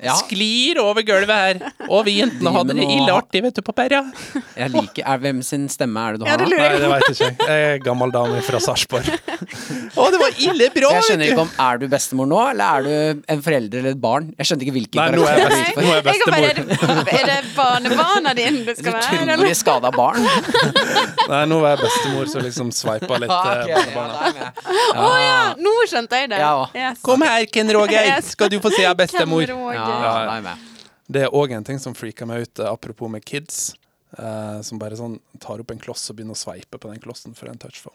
[0.00, 0.14] Ja.
[0.18, 1.60] Sklir over gulvet her.
[1.88, 4.02] Og vi jentene hadde det ille artig, vet du, på perra.
[4.56, 6.90] Jeg liker er, Hvem sin stemme er det du Ja, har det lurer Nei, det
[6.90, 7.36] veit ikke jeg.
[7.50, 9.08] Jeg er gammel dame fra Sarpsborg.
[9.10, 10.92] Å, det var ille bra!
[10.96, 14.00] Jeg skjønner ikke om Er du bestemor nå, eller er du en forelder eller et
[14.02, 14.30] barn?
[14.38, 16.60] Jeg skjønte ikke hvilken Nei, nå er jeg best- nå er jeg Jeg bare, er,
[16.70, 17.02] bestemor.
[17.04, 19.20] det, er det barnebarna dine du skal være?
[19.20, 19.34] eller?
[19.36, 20.28] utrolig skada barn.
[21.32, 23.34] Nei, nå var jeg bestemor som liksom sveipa litt.
[23.34, 24.52] Ah, okay, barnebarna.
[24.96, 25.40] Å ja, jeg ja!
[25.60, 26.40] Nå skjønte jeg det.
[26.42, 26.54] Ja.
[26.76, 27.00] Yes.
[27.04, 29.44] Kom her, Ken Roger, skal du få se av bestemor.
[29.74, 30.56] Ja.
[31.10, 33.72] Det er òg en ting som freaker meg ut, eh, apropos med kids.
[34.10, 37.36] Uh, som bare sånn tar opp en kloss og begynner å sveipe på den klossen
[37.38, 37.94] for en touchphone.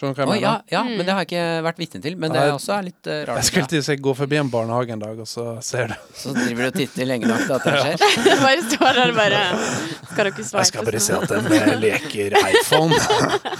[0.00, 0.62] Skjønner du hva jeg ja, mener?
[0.72, 2.14] ja, men det har jeg ikke vært vitne til.
[2.16, 4.48] Men det er også er litt eh, Jeg skulle til å si gå forbi en
[4.52, 5.96] barnehage en dag, og så ser du.
[6.16, 7.96] Så driver du og titter lenge nok til at det skjer.
[8.46, 11.26] bare står der og bare Skal dere sveipe Jeg skal bare se sånn?
[11.26, 13.00] at den eh, leker iPhone.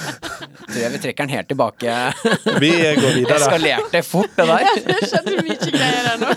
[0.71, 1.99] Tror jeg vi trekker den helt tilbake.
[2.63, 2.73] Vi
[3.03, 3.37] går videre.
[3.37, 4.73] Eskalerte fort, det der.
[4.89, 6.31] Det skjedde mye greier her nå.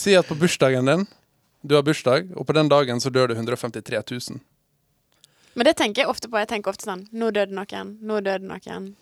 [0.00, 1.04] Si at på bursdagen din
[1.64, 4.40] Du har bursdag, og på den dagen så dør det 153 000.
[5.54, 6.38] Men det tenker jeg ofte på.
[6.42, 7.94] Jeg tenker ofte sånn Nå døde noen.
[8.02, 8.92] Nå døde noen.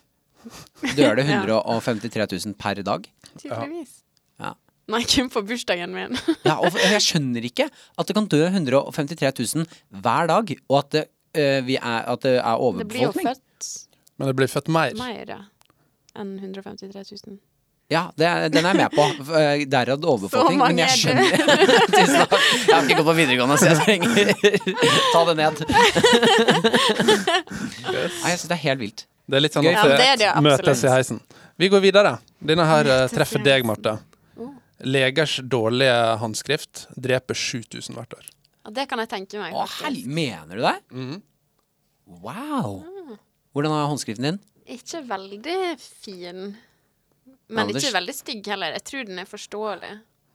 [0.97, 3.07] Dør det 153 000 per dag?
[3.39, 4.01] Tydeligvis.
[4.41, 4.53] Ja.
[4.91, 6.17] Nei, kun på bursdagen min.
[6.49, 9.67] Ja, og jeg skjønner ikke at det kan dø 153 000
[10.03, 11.05] hver dag, og at det,
[11.65, 13.71] vi er, at det er Det blir jo født
[14.19, 14.93] Men det blir født mer.
[14.99, 15.39] mer, ja.
[16.19, 17.39] Enn 153 000.
[17.93, 19.05] Ja, det den er jeg med på.
[19.29, 20.59] Derad Derav det overbefolkning.
[20.59, 21.29] Så Men jeg skjønner
[21.95, 22.35] Tusen takk.
[22.41, 24.09] Jeg har ikke gått på videregående, så jeg trenger
[25.13, 25.53] ta det ned.
[27.93, 29.05] Nei, jeg syns det er helt vilt.
[29.29, 31.21] Det er litt sånn at Ja, det det møtes i heisen.
[31.61, 32.17] Vi går videre.
[32.43, 33.63] Denne her eh, treffer deg.
[33.67, 33.97] Marte.
[34.41, 34.49] Oh.
[34.83, 38.25] Legers dårlige håndskrift dreper 7000 hvert år.
[38.73, 39.53] Det kan jeg tenke meg.
[39.55, 40.75] Å, hel, mener du det?
[40.95, 41.21] Mhm.
[42.23, 42.81] Wow.
[43.53, 44.39] Hvordan er håndskriften din?
[44.73, 46.53] Ikke veldig fin.
[47.53, 47.83] Men Anders?
[47.83, 48.73] ikke veldig stygg heller.
[48.79, 49.93] Jeg tror den er forståelig.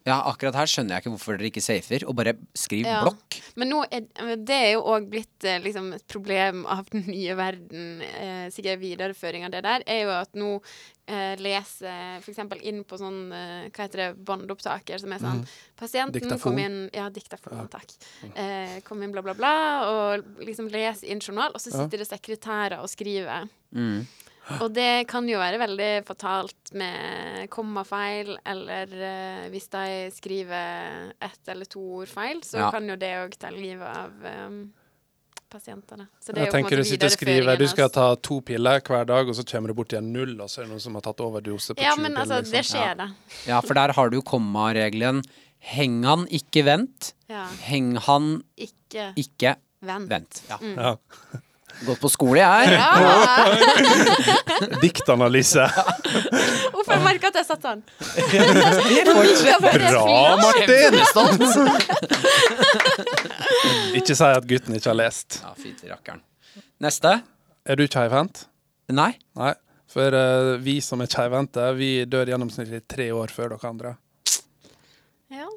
[0.08, 3.02] Ja, akkurat her skjønner jeg ikke hvorfor dere ikke safer, og bare skriv Ja.
[3.04, 3.42] blokk.
[3.60, 4.06] Men nå er,
[4.40, 8.80] det er jo òg blitt eh, liksom et problem av den nye verden, eh, sikkert
[8.80, 10.62] videreføring av det der, er jo at nå
[11.08, 12.40] eh, leser f.eks.
[12.62, 15.42] inn på sånn eh, hva heter det, båndopptaker som er sånn
[15.76, 16.40] Pasienten Diktafon.
[16.40, 17.92] kom inn Ja, diktafon, takk.
[18.34, 19.52] Eh, kom inn, bla, bla, bla,
[19.90, 21.84] og liksom leser inn journal, og så Ja.
[21.84, 23.50] sitter det sekretærer og skriver.
[23.74, 24.06] Mm.
[24.64, 31.52] Og det kan jo være veldig fatalt med kommafeil, eller uh, hvis de skriver ett
[31.52, 32.70] eller to ord feil, så Ja.
[32.74, 34.60] kan jo det òg ta livet av um,
[35.48, 36.06] pasientene.
[36.20, 38.40] Så det er jo på en tenker du sitter og skriver du skal ta to
[38.44, 40.82] piller hver dag, og så kommer du bort igjen null, og så er det noen
[40.84, 42.80] som har tatt overdose på Ja, 20 men altså, altså, det liksom.
[42.82, 43.08] skjer, da.
[43.48, 45.22] Ja, for der har du kommaregelen.
[45.72, 47.12] Heng han, ikke vent.
[47.32, 47.46] Ja.
[47.66, 50.08] Heng han, Ikke ikke vent.
[50.12, 50.42] vent.
[50.52, 50.58] Ja.
[50.62, 51.40] Ja.
[51.86, 52.74] Gått på skole, jeg.
[52.74, 52.90] Ja!
[54.82, 55.68] Diktanalyse.
[56.72, 57.82] Hvorfor jeg merka at jeg satt sånn.
[59.62, 60.98] Bra, Martin!
[63.98, 65.40] Ikke si at gutten ikke har lest.
[65.42, 66.20] Ja, fint rakkeren.
[66.82, 67.20] Neste.
[67.68, 68.46] Er du keivhendt?
[68.92, 69.12] Nei.
[69.38, 69.54] Nei.
[69.88, 73.94] For uh, vi som er keivhendte, vi dør gjennomsnittlig tre år før dere andre.
[75.32, 75.48] Ja.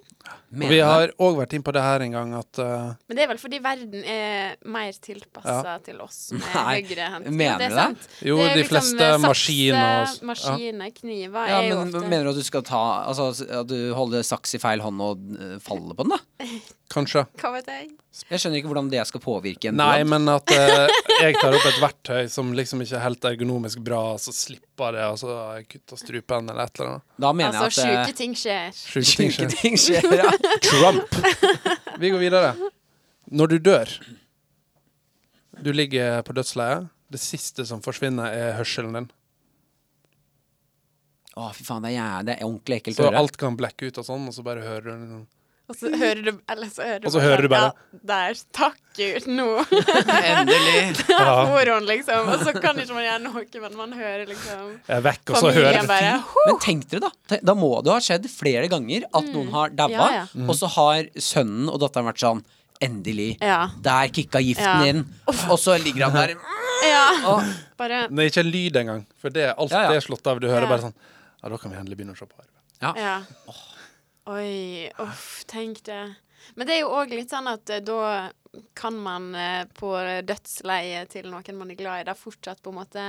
[0.52, 3.24] Og vi har òg vært inn på det her en gang at uh, Men det
[3.24, 7.30] er vel fordi verden er mer tilpassa til oss med Nei, høyrehendt.
[7.32, 7.78] mener det du er det?
[7.80, 8.20] sant.
[8.28, 11.95] Jo, Det er de liksom, fleste eh, maskiner og- Maskiner, kniver, Ja, er jo men
[11.95, 13.30] ofte Mener du at du skal ta Altså
[13.62, 16.52] at du holder saks i feil hånd og uh, faller på den, da?
[16.92, 17.22] Kanskje.
[17.39, 17.86] Hva vet jeg?
[18.28, 20.89] Jeg skjønner ikke hvordan det skal påvirke en Nei, men at eh,
[21.24, 25.06] jeg tar opp et verktøy som liksom ikke er helt ergonomisk bra, så slipper det,
[25.14, 27.06] og så har jeg kutta strupen eller et eller annet.
[27.24, 28.76] Da mener Altså, jeg at sjuke ting skjer.
[28.76, 29.56] Sjuke ting Sjuke skjer.
[29.62, 30.10] ting skjer.
[30.20, 30.34] Ja.
[30.68, 31.18] Trump.
[32.04, 32.52] Vi går videre.
[33.32, 33.96] Når du dør
[35.64, 36.89] Du ligger på dødsleiet.
[37.12, 39.08] Det siste som forsvinner, er hørselen din.
[41.39, 43.20] Å, fy faen, det er, jæ- det er ordentlig ekkelt Så å høre.
[43.24, 45.22] alt kan blekke ut og sånn, og så bare hører du liksom
[45.72, 48.39] Og så hører du Eller så hører du så hører du bare- Ja, der.
[48.57, 51.05] Takk Gud, nå Endelig.
[51.07, 52.30] Får hun, liksom.
[52.34, 55.38] Og så kan ikke man gjøre noe, men man hører liksom jeg er vekk, og
[55.41, 56.13] så hører du bare
[56.47, 57.39] Men tenk dere, da.
[57.51, 60.26] Da må det ha skjedd flere ganger at noen har daua, Ja, ja.
[60.45, 62.43] og så har sønnen og datteren vært sånn
[62.82, 63.36] Endelig.
[63.38, 63.67] Ja.
[63.86, 64.88] Der kicka giften Ja.
[64.89, 65.03] inn.
[65.30, 66.32] Og så ligger han der.
[66.89, 67.03] ja.
[67.30, 67.43] Og,
[67.78, 69.91] Bare Det er ikke en lyd engang, for det, alt Ja, ja.
[69.93, 70.39] det er slått av.
[70.41, 70.72] Du hører Ja.
[70.76, 70.95] bare sånn
[71.43, 72.97] Ja, da kan vi endelig begynne å se på arven.
[72.97, 73.22] ja.
[74.32, 76.03] Oi, uff, tenk det.
[76.57, 78.29] Men det er jo òg litt sånn at eh, da
[78.75, 79.91] kan man eh, på
[80.27, 83.03] dødsleiet til noen man er glad i, da fortsatt på en måte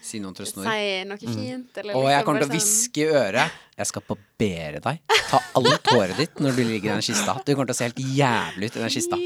[0.00, 0.70] Si noen trøstende ord.
[0.72, 3.58] si noe fint, eller Og jeg kommer til å sånn- hviske i øret.
[3.76, 5.02] Jeg skal barbere deg.
[5.26, 7.34] Ta alt håret ditt når du ligger i den kista.
[7.44, 9.18] Du kommer til å se helt jævlig ut i den kista.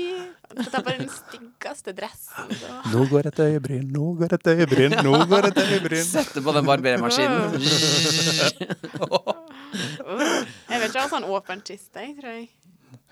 [0.50, 2.54] Få ta på den styggeste dressen.
[2.58, 2.70] Så.
[2.90, 6.02] Nå går et øyebryn, nå går et øyebryn, nå går et øyebryn.
[6.04, 7.54] Sette på den barbermaskinen.
[9.70, 12.48] Jeg vil ikke ha sånn åpen kiste, jeg, tror jeg.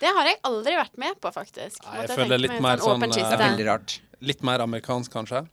[0.02, 1.84] Det har jeg aldri vært med på, faktisk.
[1.86, 3.94] Nei, jeg føler litt mer sånn, sånn eh, Det er veldig rart.
[4.30, 5.44] Litt mer amerikansk, kanskje.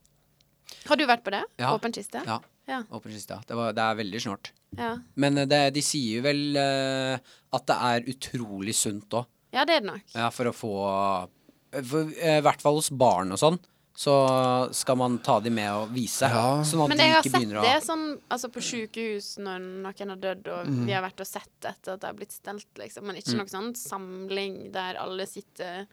[0.90, 1.44] Har du vært på det?
[1.62, 1.74] Ja.
[1.78, 2.22] Åpen kiste?
[2.26, 2.40] Ja.
[2.70, 2.82] Ja.
[2.90, 3.46] Åpen kiste, ja.
[3.46, 4.52] Det, var, det er veldig snålt.
[4.80, 4.92] ja.
[5.22, 9.30] Men eh, det, de sier jo vel uh, at det er utrolig sunt òg.
[9.54, 10.06] Ja, det er det nok.
[10.18, 10.74] Ja, for å få
[11.84, 13.60] for, eh, I hvert fall hos barn og sånn,
[13.96, 14.14] så
[14.76, 16.28] skal man ta de med og vise.
[16.28, 16.62] Ja.
[16.68, 19.60] Sånn at Men de jeg har ikke sett begynner det sånn altså på sykehus når
[19.84, 20.86] noen har dødd, og Mhm.
[20.86, 23.04] vi har vært og sett etter at det har blitt stelt, liksom.
[23.04, 23.22] Men Mm.
[23.24, 25.88] ikke noe sånn samling der alle sitter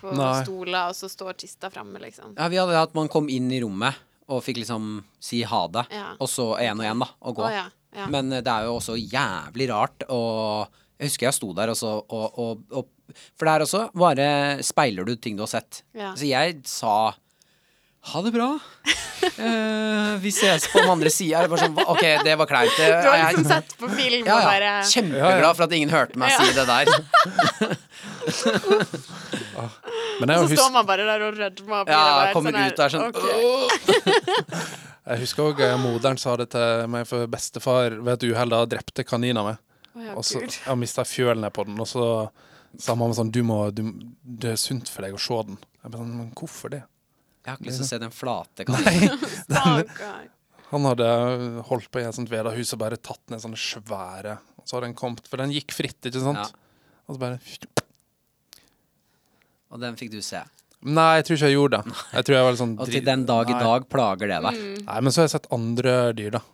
[0.00, 0.42] på Nei.
[0.42, 2.34] stoler, og så står kista framme, liksom.
[2.36, 3.94] Ja, vi hadde det at man kom inn i rommet
[4.28, 6.14] og fikk liksom si ha det, Ja.
[6.18, 7.42] og så én og én, da, og gå.
[7.44, 7.68] Å, ja.
[7.94, 8.06] Ja.
[8.06, 10.68] Men eh, det er jo også jævlig rart og
[10.98, 14.28] Jeg husker jeg sto der også og, og, og For der også bare
[14.66, 15.82] speiler du ting du har sett.
[15.96, 16.12] Ja.
[16.18, 17.14] Så jeg sa
[18.08, 18.46] ha det bra.
[19.38, 21.42] uh, vi ses på den andre sida.
[21.60, 22.76] Sånn, OK, det var kleint.
[22.78, 24.46] Du har liksom sett på film ja, og ja.
[24.48, 26.38] bare Kjempeglad for at ingen hørte meg Ja.
[26.40, 26.86] si det der.
[30.18, 31.90] Men jeg Så står man bare der og rødmer.
[31.90, 33.38] Ja, kommer sånn ut der sånn okay.
[35.08, 38.58] Jeg husker også eh, moderen sa det til meg, for bestefar ved et uhell da
[38.68, 39.54] drepte kanina mi.
[40.04, 42.04] Ja, Og så jeg mista fjølen ned på den, og så
[42.78, 43.82] sa mamma sånn du må, du,
[44.22, 45.58] Det er sunt for deg å se den.
[45.82, 46.82] Jeg bare sånn, Men hvorfor det?
[47.44, 49.88] Jeg har ikke lyst til å se den flate kaninen.
[50.68, 51.08] Han hadde
[51.70, 54.84] holdt på i et sånt vedahus og bare tatt ned sånne svære Og så har
[54.84, 56.44] den kommet, for den gikk fritt, ikke sant?
[56.44, 56.92] Ja.
[57.08, 57.40] Og så bare
[59.72, 60.42] Og den fikk du se.
[60.84, 61.96] Nei, jeg tror ikke jeg gjorde det.
[62.12, 64.60] Jeg jeg var sånn Og til den dag i dag plager det deg.
[64.84, 66.44] Nei, men så har jeg sett andre dyr, da.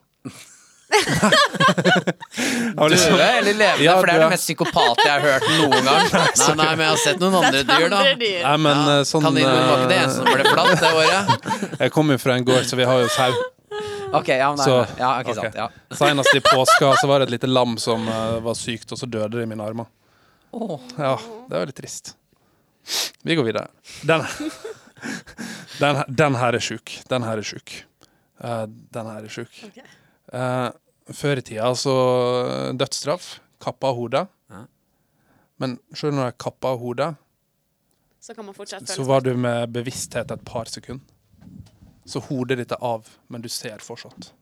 [2.91, 3.85] Liksom- Døde eller levende?
[3.85, 6.05] Ja, for det er det mest psykopat jeg har hørt noen gang.
[6.15, 8.03] Nei, nei, men jeg har sett noen andre dyr, da.
[8.05, 10.93] Nei, men Ja, eh, sånn Kaninen var ikke det eh, eneste som ble flatt det
[11.01, 11.23] året.
[11.85, 13.33] Jeg kommer jo fra en gård, så vi har jo sau.
[14.15, 15.51] Ok, ja, Så- ja, okay, okay.
[15.51, 15.59] sant.
[15.59, 15.97] Ja.
[15.99, 19.07] Senest i påska så var det et lite lam som uh, var sykt, og så
[19.11, 19.91] døde det i mine armer.
[20.55, 20.79] Oh.
[20.99, 21.17] Ja,
[21.51, 22.15] det var litt trist.
[23.27, 23.67] Vi går videre.
[24.07, 24.23] Den,
[25.81, 26.99] den, den her er sjuk.
[27.11, 27.75] Den her er sjuk.
[28.39, 29.51] Uh, den her er sjuk.
[29.67, 29.83] Ok.
[30.35, 30.69] Eh,
[31.13, 31.95] før i tida så
[32.79, 33.41] dødsstraff.
[33.61, 34.25] Kappa av hodet.
[34.53, 34.65] Ja.
[35.63, 37.15] Men selv når jeg kappa av hodet,
[38.25, 41.05] Så kan man fortsatt så var du med bevissthet et par sekunder.
[42.09, 44.33] Så hodet ditt er av, men du ser fortsatt.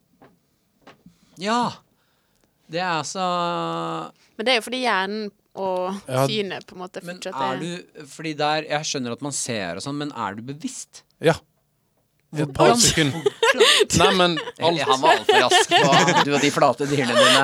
[1.38, 1.72] ja.
[2.72, 3.20] Det er altså
[4.38, 8.06] Men det er jo fordi hjernen og Ja, synet på en måte Men er du
[8.08, 11.02] Fordi der Jeg skjønner at man ser og sånn, men er du bevisst?
[11.20, 11.34] Ja.
[12.32, 13.24] Et par sekunder.
[14.00, 17.42] Nei, men alt Han var altfor rask på du og de flate dyrene dine.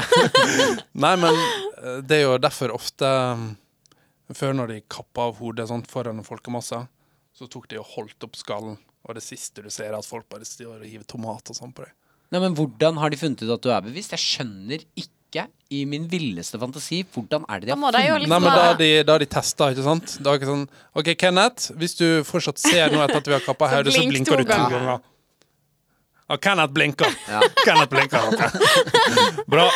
[1.04, 3.48] Nei, men eh, det er jo derfor ofte mm,
[4.36, 6.80] Før når de kappa av hodet sånn, foran en folkemasse,
[7.36, 8.76] så tok de og holdt opp skallen.
[9.08, 11.72] Og det siste du ser, er at folk bare står og hiver tomat og sånn
[11.72, 11.94] på deg.
[12.32, 14.12] Nei, men Hvordan har de funnet ut at du er bevisst?
[14.12, 15.17] Jeg skjønner ikke
[15.70, 18.76] i min villeste fantasi hvordan er det de har funnet liksom Nei, men da har
[18.80, 20.14] de, da de testa, ikke sant?
[20.24, 20.62] Da er ikke sånn
[20.96, 24.14] OK, Kenneth, hvis du fortsatt ser noe etter at vi har kappa hodet, så blink
[24.14, 24.70] blinker du to ganger.
[24.78, 25.02] ganger.
[26.28, 27.12] Ja, Kenneth blinker.
[27.28, 27.42] Ja.
[27.66, 28.32] Kenneth blinker.
[28.32, 29.44] Okay.
[29.48, 29.68] Bra.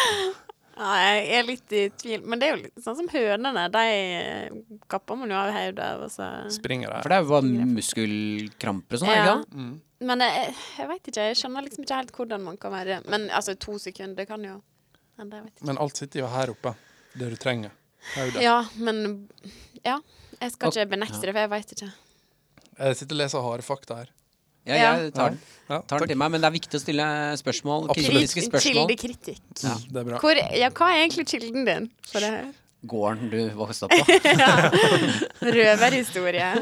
[0.83, 2.25] Ja, jeg er litt i tvil.
[2.25, 3.69] Men det er jo litt sånn som hønene.
[3.73, 3.85] De
[4.93, 5.91] kapper man jo av hodet.
[6.03, 9.23] og så- Springer For det er jo bare muskelkramper og sånn, Ja.
[9.23, 9.55] ikke sant?
[9.55, 9.81] Mm.
[10.03, 11.29] Men jeg, jeg veit ikke.
[11.29, 14.63] Jeg skjønner liksom ikke helt hvordan man kan være Men altså, to sekunder kan jo
[15.21, 15.65] Ikke.
[15.69, 16.75] Men alt sitter jo her oppe.
[17.19, 17.71] Det du trenger.
[18.17, 18.43] Hodet.
[18.43, 19.29] Ja, men
[19.85, 19.99] Ja.
[20.41, 21.93] Jeg skal ikke benekte det, for jeg veit ikke.
[22.79, 24.09] Jeg sitter og leser harde fakta her.
[24.67, 24.97] Ja, Ja.
[24.97, 25.39] jeg tar den,
[25.69, 27.05] Ja, tar den til meg, men det er viktig å stille
[27.39, 27.89] spørsmål.
[27.95, 28.87] Kritiske spørsmål.
[28.89, 29.43] Kildekritikk.
[29.63, 29.75] Ja.
[29.91, 30.19] Det er bra.
[30.19, 32.53] Hvor, ja, hva er egentlig kilden din for det her?
[32.87, 34.07] Gården du vokste opp på.
[35.55, 36.53] Røverhistorie.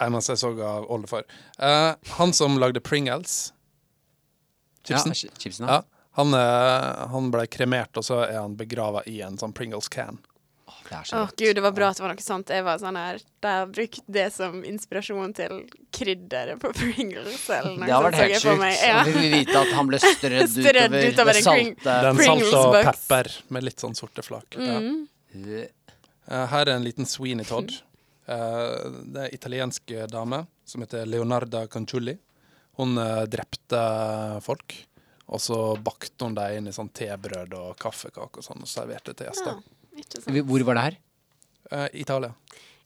[0.00, 1.24] eneste jeg så av oldefar.
[1.60, 3.52] Uh, han som lagde Pringles,
[4.88, 5.82] Ja, chipsen, Ja, chipsen, ja,
[6.18, 10.18] han, eh, han ble kremert, og så er han begrava i en sånn Pringles-can.
[10.66, 12.50] Åh, Det er så Å oh, gud, det var bra at det var noe sånt.
[12.50, 15.54] Jeg var sånn her De har brukt det som inspirasjon til
[15.94, 17.44] krydderet på Pringles.
[17.48, 18.62] Eller noe Det har vært helt sjukt.
[18.62, 18.78] meg.
[18.82, 19.02] Ja.
[19.06, 22.78] vi vil vite at han ble strødd Strødd utover, utover det salte Den salt og
[22.90, 24.58] pepper med litt sånn sorte flak.
[24.58, 25.06] Mm.
[25.46, 25.68] Ja.
[26.50, 27.70] her er en liten Sweeney Todd.
[28.30, 32.16] Eh, det er en italiensk dame som heter Leonarda Canciulli.
[32.78, 33.80] Hun eh, drepte
[34.42, 34.74] folk.
[35.30, 39.14] Og så bakte hun dem inn i sånn tebrød og kaffekake og sånn, og serverte
[39.14, 39.60] til Ja, gjester.
[40.26, 40.42] Ja.
[40.48, 40.96] Hvor var det her?
[41.70, 42.32] Eh, Italia.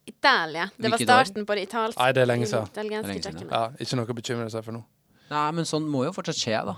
[0.07, 0.67] Italia.
[0.77, 1.47] Det var starten dag?
[1.49, 2.69] på det italske Nei, det er lenge siden.
[2.75, 3.63] Det er lenge siden, ja.
[3.63, 4.83] Ja, ikke noe å bekymre seg for nå.
[5.31, 6.77] Nei, men sånn må jo fortsatt skje, da.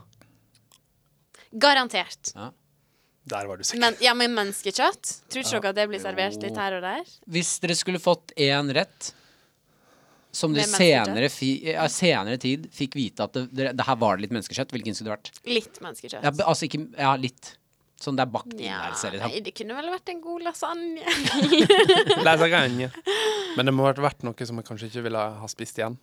[1.56, 2.30] Garantert.
[3.26, 3.80] Der var du sikker.
[3.82, 5.14] Men, ja, men menneskekjøtt?
[5.32, 5.60] Tror ikke Ja.
[5.60, 7.02] dere at det blir servert litt her og der?
[7.26, 9.12] Hvis dere skulle fått én rett
[10.36, 14.18] som du senere, fi, ja, senere tid fikk vite at det, det, det her var
[14.18, 15.38] det litt menneskekjøtt, hvilken skulle det vært?
[15.48, 16.26] Litt menneskekjøtt.
[16.26, 17.54] Ja, altså ikke Ja, litt.
[17.96, 21.14] Sånn det er bakt inn Ja, der nei, det kunne vel vært en god lasagne.
[22.26, 22.90] Lasagne.
[23.56, 25.96] Men det må ha vært noe som jeg kanskje ikke ville ha spist igjen.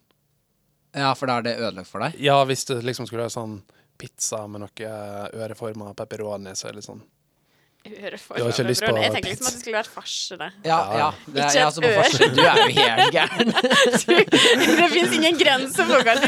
[0.93, 2.17] Ja, for da er det ødelagt for deg?
[2.21, 3.59] Ja, hvis det liksom skulle være sånn
[4.01, 4.89] pizza med noe
[5.37, 6.79] øreforma pepperoni, så er
[7.83, 10.47] sånn Du har ikke lyst på Jeg tenker liksom at det skulle vært farse, det.
[10.63, 11.07] Ja, Ja.
[11.27, 11.95] Det er, Ikke et altså, øre.
[11.99, 13.49] forskjell, du er jo helt gæren.
[14.79, 16.27] det fins ingen grenser for hva du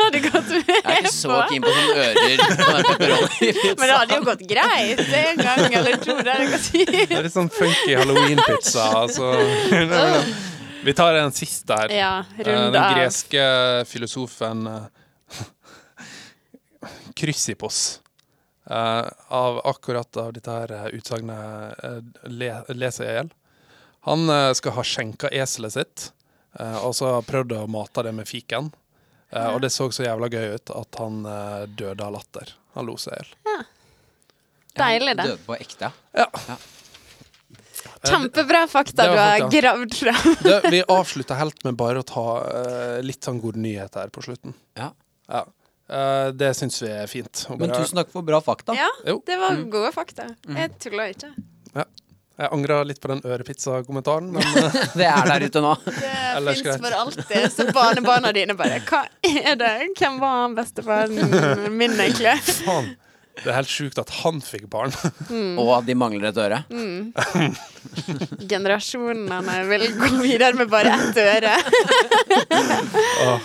[0.00, 0.72] hadde gått med på.
[0.72, 3.50] Jeg er ikke så keen på sånne ører på den pepperoni.
[3.76, 6.16] Men det hadde jo gått greit en gang eller to.
[6.16, 8.88] Det hadde gått Det er litt sånn funky halloween-pizza.
[9.04, 9.26] Altså.
[10.80, 11.92] Vi tar en siste her.
[11.92, 13.42] Ja, Eh, Den greske
[13.86, 14.86] filosofen eh,
[17.20, 18.00] Kryssipos.
[18.70, 22.00] Eh, av akkurat av dette her eh, utsagnet eh,
[22.30, 23.32] le, leser jeg i hjel.
[24.08, 26.04] Han skal ha skjenka eselet sitt,
[26.58, 28.72] eh, og så har prøvd å mate det med fiken.
[29.30, 29.52] Ja.
[29.54, 31.20] og det så så jævla gøy ut at han
[31.78, 32.48] døde av latter.
[32.74, 33.60] Han lo seg i hjel.
[34.80, 35.26] Deilig, det.
[35.28, 35.92] Døde på ekte.
[36.18, 36.26] Ja.
[38.02, 40.34] Kjempebra fakta du har gravd fram.
[40.42, 44.24] Det, vi avslutter helt med bare å ta uh, litt sånn god nyhet her på
[44.24, 44.54] slutten.
[44.78, 44.90] Ja.
[45.28, 45.44] Ja.
[45.90, 47.46] Eh, det syns vi er fint.
[47.50, 48.76] å Men bare- tusen takk for bra fakta.
[48.78, 49.22] Ja, Jo.
[49.26, 50.28] det var gode fakta.
[50.46, 51.32] Jeg tulla ikke.
[52.40, 55.74] Jeg angra litt på den ørepizza-kommentaren, men eh, Det er der ute nå.
[55.84, 57.50] Det fins for alltid.
[57.52, 59.74] Så barnebarna dine bare Hva er det?
[59.98, 61.18] Hvem var han bestefaren
[61.76, 62.38] min, egentlig?
[62.64, 62.94] faen.
[63.40, 64.92] Det er helt sjukt at han fikk barn.
[65.60, 66.58] Og de mangler et øre.
[68.50, 71.54] Generasjonene vil gå videre med bare ett øre.
[73.24, 73.40] Åh,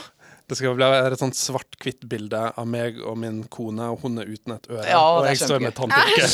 [0.46, 4.30] Det skal være et sånt svart-hvitt bilde av meg og min kone, og hun er
[4.30, 4.84] uten et øre.
[4.91, 6.30] Ja, og jeg står med tannpirker.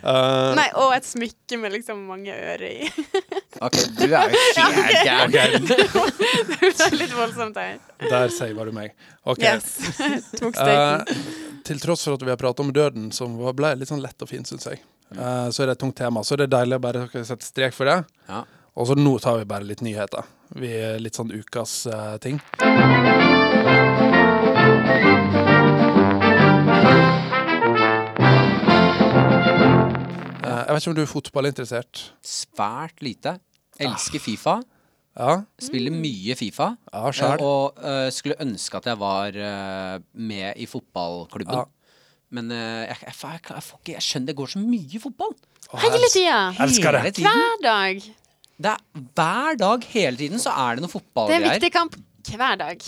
[0.00, 2.88] Uh, Nei, og et smykke med liksom mange ører i.
[3.58, 5.64] Ok, du er jo helt gæren.
[5.68, 7.80] det er litt voldsomt her.
[8.04, 8.92] der saver du meg.
[9.26, 9.42] Ok.
[9.42, 9.72] Yes.
[10.38, 11.02] Tok støyten.
[11.02, 14.22] Eh, til tross for at vi har pratet om døden, som ble litt sånn lett
[14.22, 14.78] og fint, syns jeg,
[15.18, 16.22] uh, så er det et tungt tema.
[16.22, 17.98] Så er det deilig å bare sette strek for det.
[18.30, 18.44] Ja.
[18.78, 20.26] Og så nå tar vi bare litt nyheter.
[20.54, 22.38] Vi er Litt sånn ukas uh, ting.
[30.38, 32.04] Eh, jeg vet ikke om du er fotballinteressert?
[32.22, 33.34] Svært lite.
[33.82, 34.60] Elsker Fifa.
[35.18, 35.40] Ja?
[35.58, 36.70] Spiller mye Fifa.
[36.92, 37.42] Ja, selv.
[37.42, 41.64] Og uh, skulle ønske at jeg var uh, med i fotballklubben.
[41.64, 41.66] Ja.
[42.30, 45.36] Men uh, jeg, jeg, jeg, jeg, får ikke, jeg skjønner det går så mye fotball.
[45.82, 46.40] Hele tida.
[46.54, 46.62] Det.
[46.62, 47.26] Hele tiden.
[47.26, 48.10] Hver dag.
[48.58, 48.84] Det er,
[49.14, 51.96] hver dag hele tiden så er det noe Det er en viktig kamp
[52.28, 52.82] hver dag.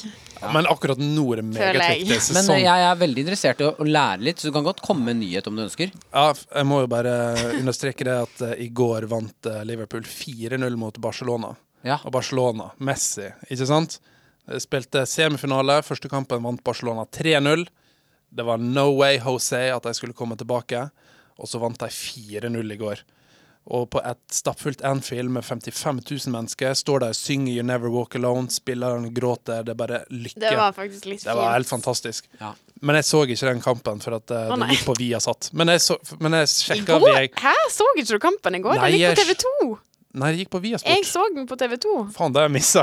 [0.53, 2.19] Men akkurat nå er det viktig.
[2.37, 4.83] Men eh, jeg er veldig interessert i å, å lære litt, så du kan godt
[4.85, 5.93] komme med en nyhet om du ønsker.
[6.13, 7.15] Ja, jeg må jo bare
[7.61, 11.55] understreke det at eh, i går vant eh, Liverpool 4-0 mot Barcelona.
[11.87, 12.01] Ja.
[12.05, 14.01] Og Barcelona, Messi, ikke sant?
[14.61, 15.79] Spilte semifinale.
[15.87, 17.65] Første kampen vant Barcelona 3-0.
[18.31, 20.89] Det var no way Jose at de skulle komme tilbake.
[21.41, 23.01] Og så vant de 4-0 i går.
[23.71, 27.93] Og på et stappfullt Anfield med 55 000 mennesker står de og synger 'You Never
[27.95, 29.63] Walk Alone', spillerne gråter.
[29.63, 30.41] Det er bare lykke.
[30.41, 31.31] Det var faktisk litt fint.
[31.31, 32.27] Det var helt fantastisk.
[32.41, 32.55] Ja.
[32.83, 35.51] Men jeg så ikke den kampen, for at eh, det gikk på Viasat.
[35.53, 36.49] Men jeg, så, men jeg
[36.79, 37.29] I går?
[37.37, 37.55] Hæ?
[37.71, 38.81] Så ikke du kampen i går?
[38.81, 39.79] Nei, det gikk på TV2.
[40.11, 40.91] Nei, det gikk på Viasport.
[40.91, 41.91] Jeg så den på TV2.
[42.17, 42.83] Faen, det har jeg missa.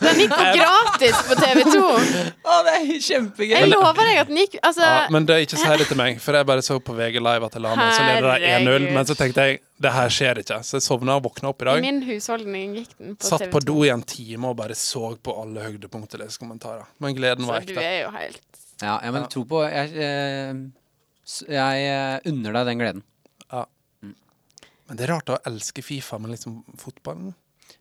[0.00, 1.80] Den gikk på gratis på TV2.
[1.84, 3.52] Å, det er kjempegøy!
[3.52, 6.00] Jeg lover deg at den gikk Altså, Ja, men det er ikke si det til
[6.00, 8.54] meg, for jeg bare så på VG Live at jeg la meg, så leder de
[8.64, 8.88] 1-0.
[8.96, 11.68] Men så tenkte jeg det her skjer ikke, så jeg sovna og våkna opp i
[11.68, 11.82] dag.
[11.82, 13.32] i min husholdning gikk den på TV2.
[13.34, 16.88] Satt på do i en time og bare så på alle høydepunkter i kommentarer.
[17.04, 18.40] Men gleden var Så du er jo helt
[18.80, 20.62] Ja, men tro på Jeg, jeg,
[21.52, 23.04] jeg eh, unner deg den gleden.
[24.88, 27.32] Men det er rart å elske Fifa, men liksom fotballen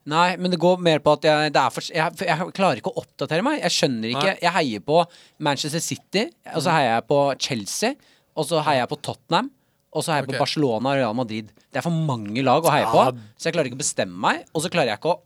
[0.09, 3.43] Nei, men det går mer på at jeg, for, jeg, jeg klarer ikke å oppdatere
[3.45, 3.61] meg.
[3.61, 4.29] Jeg skjønner ikke.
[4.33, 4.39] Nei.
[4.43, 4.97] Jeg heier på
[5.43, 7.93] Manchester City, og så heier jeg på Chelsea,
[8.35, 9.51] og så heier jeg på Tottenham.
[9.93, 10.39] Og så heier jeg okay.
[10.39, 11.53] på Barcelona og Real Madrid.
[11.71, 13.05] Det er for mange lag å heie på.
[13.37, 14.43] Så jeg klarer ikke å bestemme meg.
[14.51, 15.21] Og så klarer jeg ikke å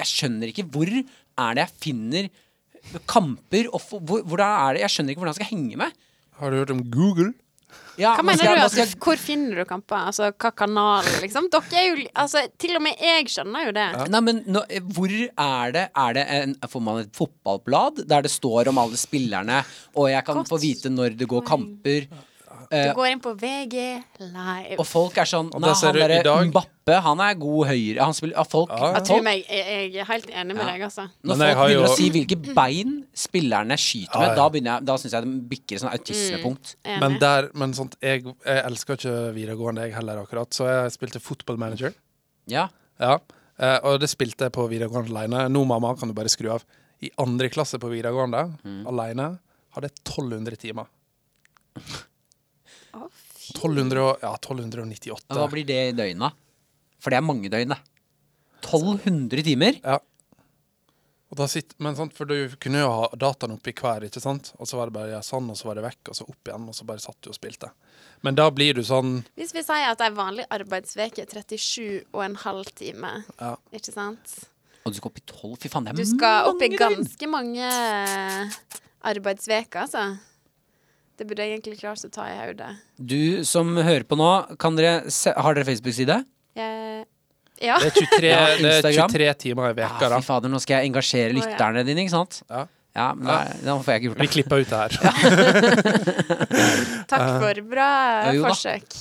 [0.00, 2.30] Jeg skjønner ikke hvor er det jeg finner
[3.08, 6.06] kamper og for, hvor, hvordan er det Jeg skjønner ikke hvordan jeg skal henge med.
[6.40, 7.32] Har du hørt om Google?
[7.98, 8.68] Ja, Hva mener skal du?
[8.68, 9.96] skal jeg- Hvor finner du kamper?
[10.06, 11.48] Altså, hva kanal, liksom?
[11.50, 14.10] Dere er jo Altså, til og med jeg skjønner jo det.
[14.10, 18.22] Nei, men nå, eh, hvor er det Er det en, Får man et fotballblad der
[18.22, 19.64] det står om alle spillerne,
[19.96, 22.06] og jeg kan Godt få vite når det går kamper?
[22.06, 22.24] Eh,
[22.70, 23.76] Du går inn på VG
[24.20, 24.76] Live.
[24.78, 28.68] og folk er sånn Nei, han derre Mbappe, han er god høyre Han spiller folk,
[28.70, 28.90] Ja.
[28.96, 30.72] Ja, folk meg, jeg, jeg er helt enig med Ja.
[30.72, 31.06] deg, altså.
[31.24, 34.34] Når Men jeg folk har begynner jo- å si hvilke bein spillerne skyter med, ja.
[34.34, 36.74] da, jeg, da syns jeg det bikker et sånn autismepunkt.
[36.84, 40.50] Mm, Men der, men sånt, jeg, jeg elsker ikke videregående, jeg heller, akkurat.
[40.52, 41.94] Så jeg spilte football manager.
[42.46, 42.68] Ja.
[43.00, 43.18] Ja,
[43.58, 45.48] Uh, og det spilte jeg på videregående alene.
[45.50, 46.62] Nå, mamma, kan du bare skru av.
[47.02, 48.44] I andre klasse på videregående,
[48.86, 49.40] alene,
[49.74, 50.86] hadde jeg 1200 timer.
[52.96, 53.08] Å,
[53.54, 55.24] 1200, ja, 1298.
[55.28, 56.32] Men Hva blir det i døgna?
[56.98, 57.80] For det er mange døgn, det.
[58.64, 59.78] 1200 timer?
[59.84, 59.98] Ja.
[61.28, 64.54] Og da sitt, men sant, For du kunne jo ha dataen oppi hver, ikke sant?
[64.58, 66.48] Og så var det bare ja, sånn, og så var det vekk, og så opp
[66.48, 67.68] igjen, og så bare satt du og spilte.
[68.24, 72.22] Men da blir du sånn Hvis vi sier at ei vanlig arbeidsveke er 37 og
[72.24, 73.56] en halv time, Ja.
[73.72, 74.38] ikke sant?
[74.86, 75.56] Og du skal opp i 12?
[75.60, 77.68] Fy faen, det er Du skal opp i ganske mange
[79.04, 80.06] arbeidsveker, altså.
[81.18, 82.70] Det burde jeg egentlig klart å ta i hodet.
[82.96, 84.30] Du som hører på nå,
[84.62, 86.20] kan dere se, har dere Facebook-side?
[86.54, 87.04] Eh,
[87.58, 87.74] Ja.
[87.82, 88.28] Det er 23,
[88.62, 90.20] det er 23 timer i Ja, da.
[90.20, 92.42] fy fader, nå skal jeg engasjere lytterne dine, ikke sant?
[92.46, 92.68] Ja.
[92.94, 94.22] Ja, men da, da får jeg ikke gjort det.
[94.22, 94.90] Vi klipper ut det her.
[97.10, 97.88] Takk for bra
[98.26, 98.96] uh, jo forsøk.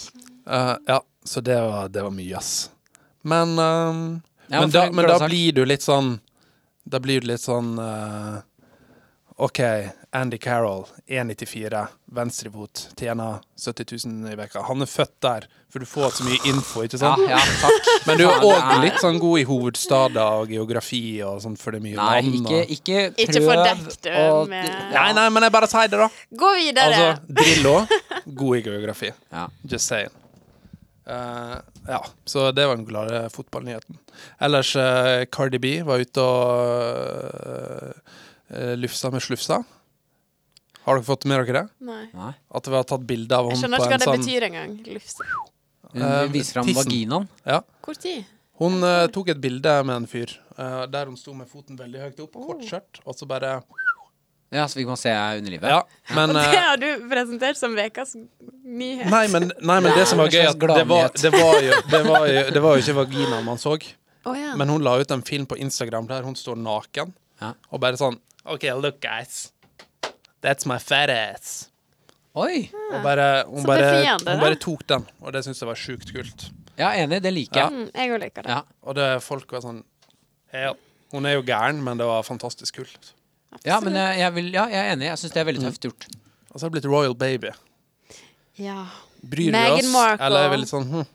[0.46, 2.52] Uh, ja, så det var, det var mye, ass.
[3.28, 4.04] Men, ehm,
[4.48, 6.14] Ja, men, da, en men da blir du litt sånn
[6.88, 8.38] Da blir du litt sånn uh,
[9.44, 9.60] OK,
[10.16, 11.82] Andy Carroll, 1,94,
[12.16, 14.62] venstrefot, tjener 70 000 i veka.
[14.70, 17.26] Han er født der, for du får så mye info, ikke sant?
[17.28, 17.90] ja, takk.
[18.08, 21.82] Men du er òg litt sånn god i hovedstader og geografi og sånn, for det
[21.82, 22.40] er mye Nei, land.
[22.40, 22.72] ikke, og...
[22.78, 24.10] ikke prøv Ikke fordekk du
[24.54, 24.80] med- Ja.
[24.96, 26.10] Nei, nei, men jeg bare sier det, da.
[26.46, 26.88] Gå videre.
[26.88, 27.76] Altså, Drillo,
[28.42, 29.12] god i geografi.
[29.36, 29.46] Ja.
[29.68, 30.16] Just saying.
[31.08, 34.00] Uh, ja, så det var den glade fotballnyheten.
[34.44, 37.94] Ellers, uh, Cardi B var ute og
[38.56, 39.62] uh, lufsa med slufsa.
[40.88, 41.66] Har dere fått med dere det?
[41.84, 42.06] Nei.
[42.16, 42.32] Nei.
[42.56, 44.24] At vi har tatt bilde av Jeg henne skjønner på ikke hva en det sånn
[44.24, 44.76] betyr engang.
[44.96, 45.30] Lufse.
[45.94, 46.84] Hun Eh, viser fram tissen.
[46.84, 47.28] vaginaen.
[47.48, 48.26] Ja, Hvor tid?
[48.60, 52.00] Hun eh, tok et bilde med en fyr eh, der hun sto med foten veldig
[52.08, 53.62] høyt opp, kort skjørt, og så bare
[54.52, 55.68] Ja, så vi kan se underlivet.
[55.70, 55.82] Ja,
[56.16, 58.16] men Og eh, det har du presentert som ukas
[58.64, 59.10] nyhet.
[59.12, 62.02] Nei, men, nei, men det som var gøy, at det var, det, var jo, det,
[62.08, 63.76] var jo, det var jo ikke vaginaen man så.
[64.28, 64.56] Å ja.
[64.60, 67.54] Men hun la ut en film på Instagram der hun står naken, Ja.
[67.72, 68.18] og bare sånn
[68.48, 69.52] OK, look, guys.
[70.46, 71.70] That's my fat ass.
[72.38, 72.68] Oi!
[72.94, 74.44] Og bare, hun, Så bare, befriende, hun da.
[74.46, 76.48] bare tok den, og det syns jeg var sjukt kult.
[76.78, 77.18] Ja, enig.
[77.26, 77.74] Det liker jeg.
[77.74, 78.52] Mm, jeg òg liker det.
[78.54, 78.60] Ja.
[78.86, 79.80] Og det, folk var sånn
[80.54, 80.76] ja,
[81.12, 83.14] Hun er jo gæren, men det var fantastisk kult.
[83.66, 85.08] Ja, men jeg, jeg, vil, ja, jeg er enig.
[85.10, 85.68] Jeg syns det er veldig Mm.
[85.72, 86.08] tøft gjort.
[86.52, 87.50] Og så har det blitt Royal Baby.
[88.62, 88.84] Ja.
[89.24, 89.90] Bryr vi Meghan oss?
[89.96, 90.26] Markle.
[90.28, 91.06] Eller er vi litt sånn hm,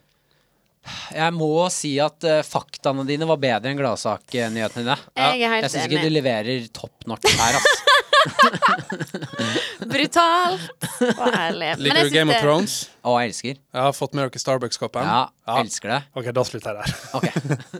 [1.15, 4.97] Jeg må si at eh, faktaene dine var bedre enn gladsaknyhetene dine.
[5.15, 7.92] Jeg er Jeg syns ikke du leverer topp nok her, altså.
[9.93, 10.87] Brutalt
[11.19, 11.71] og ærlig.
[11.77, 12.75] Men Liker jeg du Game of Thrones?
[13.03, 13.55] Å, jeg elsker.
[13.59, 15.07] Jeg har fått med dere Starbucks-koppen.
[15.09, 15.57] Ja, Ja.
[15.63, 16.01] elsker det.
[16.19, 16.91] OK, da slutter jeg der.
[17.19, 17.27] Ok.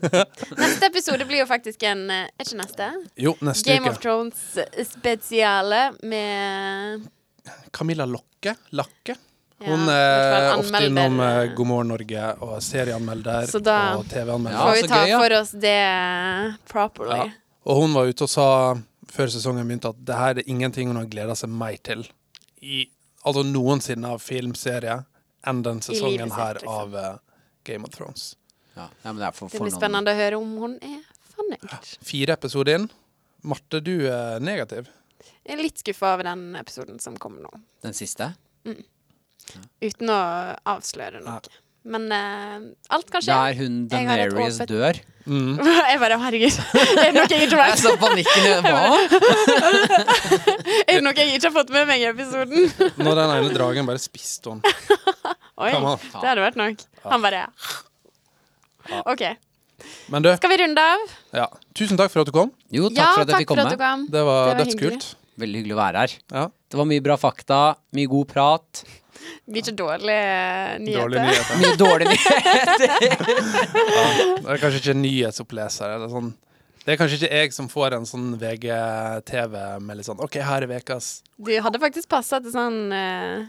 [0.63, 2.89] Neste episode blir jo faktisk en eh, Er ikke neste?
[3.23, 3.93] Jo, neste Game uke.
[3.95, 7.07] of Thrones-spesiale med
[7.75, 8.57] Camilla Lokke.
[8.75, 9.15] Lakke.
[9.63, 12.57] Ja, Hun i hvert er fall ofte anmelder, innom eh, eh, God morgen Norge og
[12.67, 14.59] serieanmelder Så da- og TV-anmelder.
[14.59, 15.19] Ja, Får vi så ta gøy, ja.
[15.23, 15.79] for oss det
[16.73, 17.21] properly.
[17.21, 17.29] Ja.
[17.71, 18.47] Og hun var ute og sa
[19.13, 22.05] før sesongen begynte at det her er ingenting hun har gleda seg mer til
[22.63, 22.85] i
[23.27, 25.01] altså noensinne av filmserie
[25.51, 26.73] enn den sesongen sitt, her liksom.
[26.73, 27.19] av uh,
[27.67, 28.33] Game of Thrones.
[28.77, 30.77] Ja, ja, men det er for, Det blir blir noen- spennende å høre om hun
[30.87, 31.01] er
[31.35, 31.93] fornøyd.
[32.09, 32.89] Fire episoder inn.
[33.43, 34.89] Marte, du er negativ.
[35.43, 37.51] Jeg er litt skuffa over den episoden som kommer nå.
[37.83, 38.31] Den siste?
[39.83, 40.21] Uten å
[40.71, 41.41] avsløre noe.
[41.85, 42.59] Men uh,
[42.95, 43.35] alt kan skje.
[43.35, 45.01] Der hun Jeg Daenerys dør.
[45.27, 45.55] Mm.
[45.91, 47.79] jeg bare Herregud, er det noe jeg ikke Jeg vet?
[47.79, 48.81] så panikken i Hva?
[50.89, 52.67] Er det noe jeg ikke har fått med meg i episoden?
[52.99, 54.75] Når den ene dragen bare spiste henne.
[55.63, 56.83] Oi, det hadde vært nok.
[57.07, 57.47] Han bare
[59.07, 59.23] OK.
[60.11, 61.07] Men du, Skal vi runde av?
[61.35, 61.47] ja.
[61.75, 62.51] tusen takk for at du kom.
[62.71, 63.71] Jo, takk ja, for at jeg fikk komme.
[63.71, 64.07] du kom.
[64.11, 65.09] Det var, Det var dødskult.
[65.41, 66.17] Veldig hyggelig å være her.
[66.35, 66.45] Ja.
[66.69, 67.61] Det var mye bra fakta,
[67.97, 68.83] mye god prat.
[69.53, 71.01] Mye dårlige nyheter.
[71.01, 71.61] Dårlige nyheter.
[71.63, 72.89] Mye dårlige nyheter.
[73.97, 74.07] ja,
[74.43, 75.95] Det er kanskje ikke nyhetsopplesere nyhetsoppleser.
[75.97, 76.33] Eller sånn.
[76.83, 79.55] Det er kanskje ikke jeg som får en sånn VG-TV
[79.87, 83.45] med litt sånn OK, her er ukas Du hadde faktisk passa til sånn uh,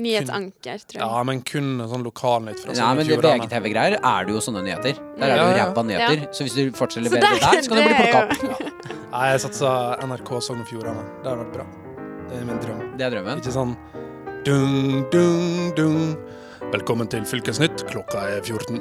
[0.00, 1.04] nyhetsanker, kun, tror jeg.
[1.04, 3.44] ja, men kun sånn lokalnytt fra men og det Fjordane.
[3.44, 5.04] VGTV-greier er det jo sånne nyheter.
[5.18, 5.66] Der er det jo ja.
[5.66, 6.24] ræva nyheter.
[6.24, 6.32] Ja.
[6.32, 8.32] Så hvis du fortsetter å levere det der, så kan du bli det plukka opp.
[8.48, 8.98] Ja.
[9.12, 9.72] Nei, jeg satsa
[10.08, 11.08] NRK Sogn og Fjordane.
[11.20, 11.66] Det hadde vært bra.
[12.30, 12.84] Det er min drøm.
[12.96, 13.42] Det er drømmen.
[13.44, 13.76] Ikke sånn
[14.48, 16.14] dung, dung, dung.
[16.72, 17.82] Velkommen til Fylkesnytt.
[17.90, 18.78] Klokka er 14.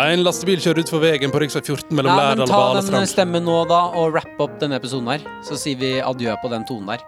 [0.00, 1.50] En lastebil kjører utfor veien på rv.
[1.52, 5.10] 14 mellom ja, Lærdal og ta den stemmen nå, da, og wrap opp denne episoden
[5.12, 5.26] her.
[5.44, 7.04] Så sier vi adjø på den tonen der.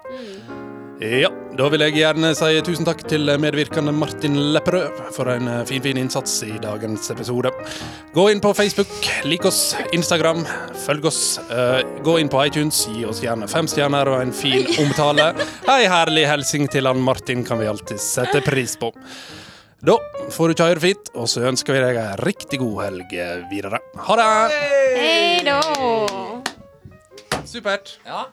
[0.98, 5.64] Ja, da vil jeg gjerne si tusen takk til medvirkende Martin Lepperød for en eh,
[5.70, 7.54] fin, fin innsats i dagens episode.
[8.12, 8.92] Gå inn på Facebook,
[9.24, 9.62] lik oss,
[9.96, 10.44] Instagram,
[10.84, 11.22] følg oss.
[11.48, 15.32] Uh, gå inn på iTunes, gi oss gjerne fem stjerner og en fin omtale.
[15.78, 18.92] Ei herlig hilsen til han Martin kan vi alltid sette pris på.
[19.78, 19.94] Da
[20.34, 23.12] får du kjøre fint, og så ønsker vi deg ei riktig god helg
[23.46, 23.78] videre.
[24.08, 24.26] Ha det!
[24.98, 25.60] Hei da!
[27.46, 27.94] Supert.
[28.02, 28.24] Ja.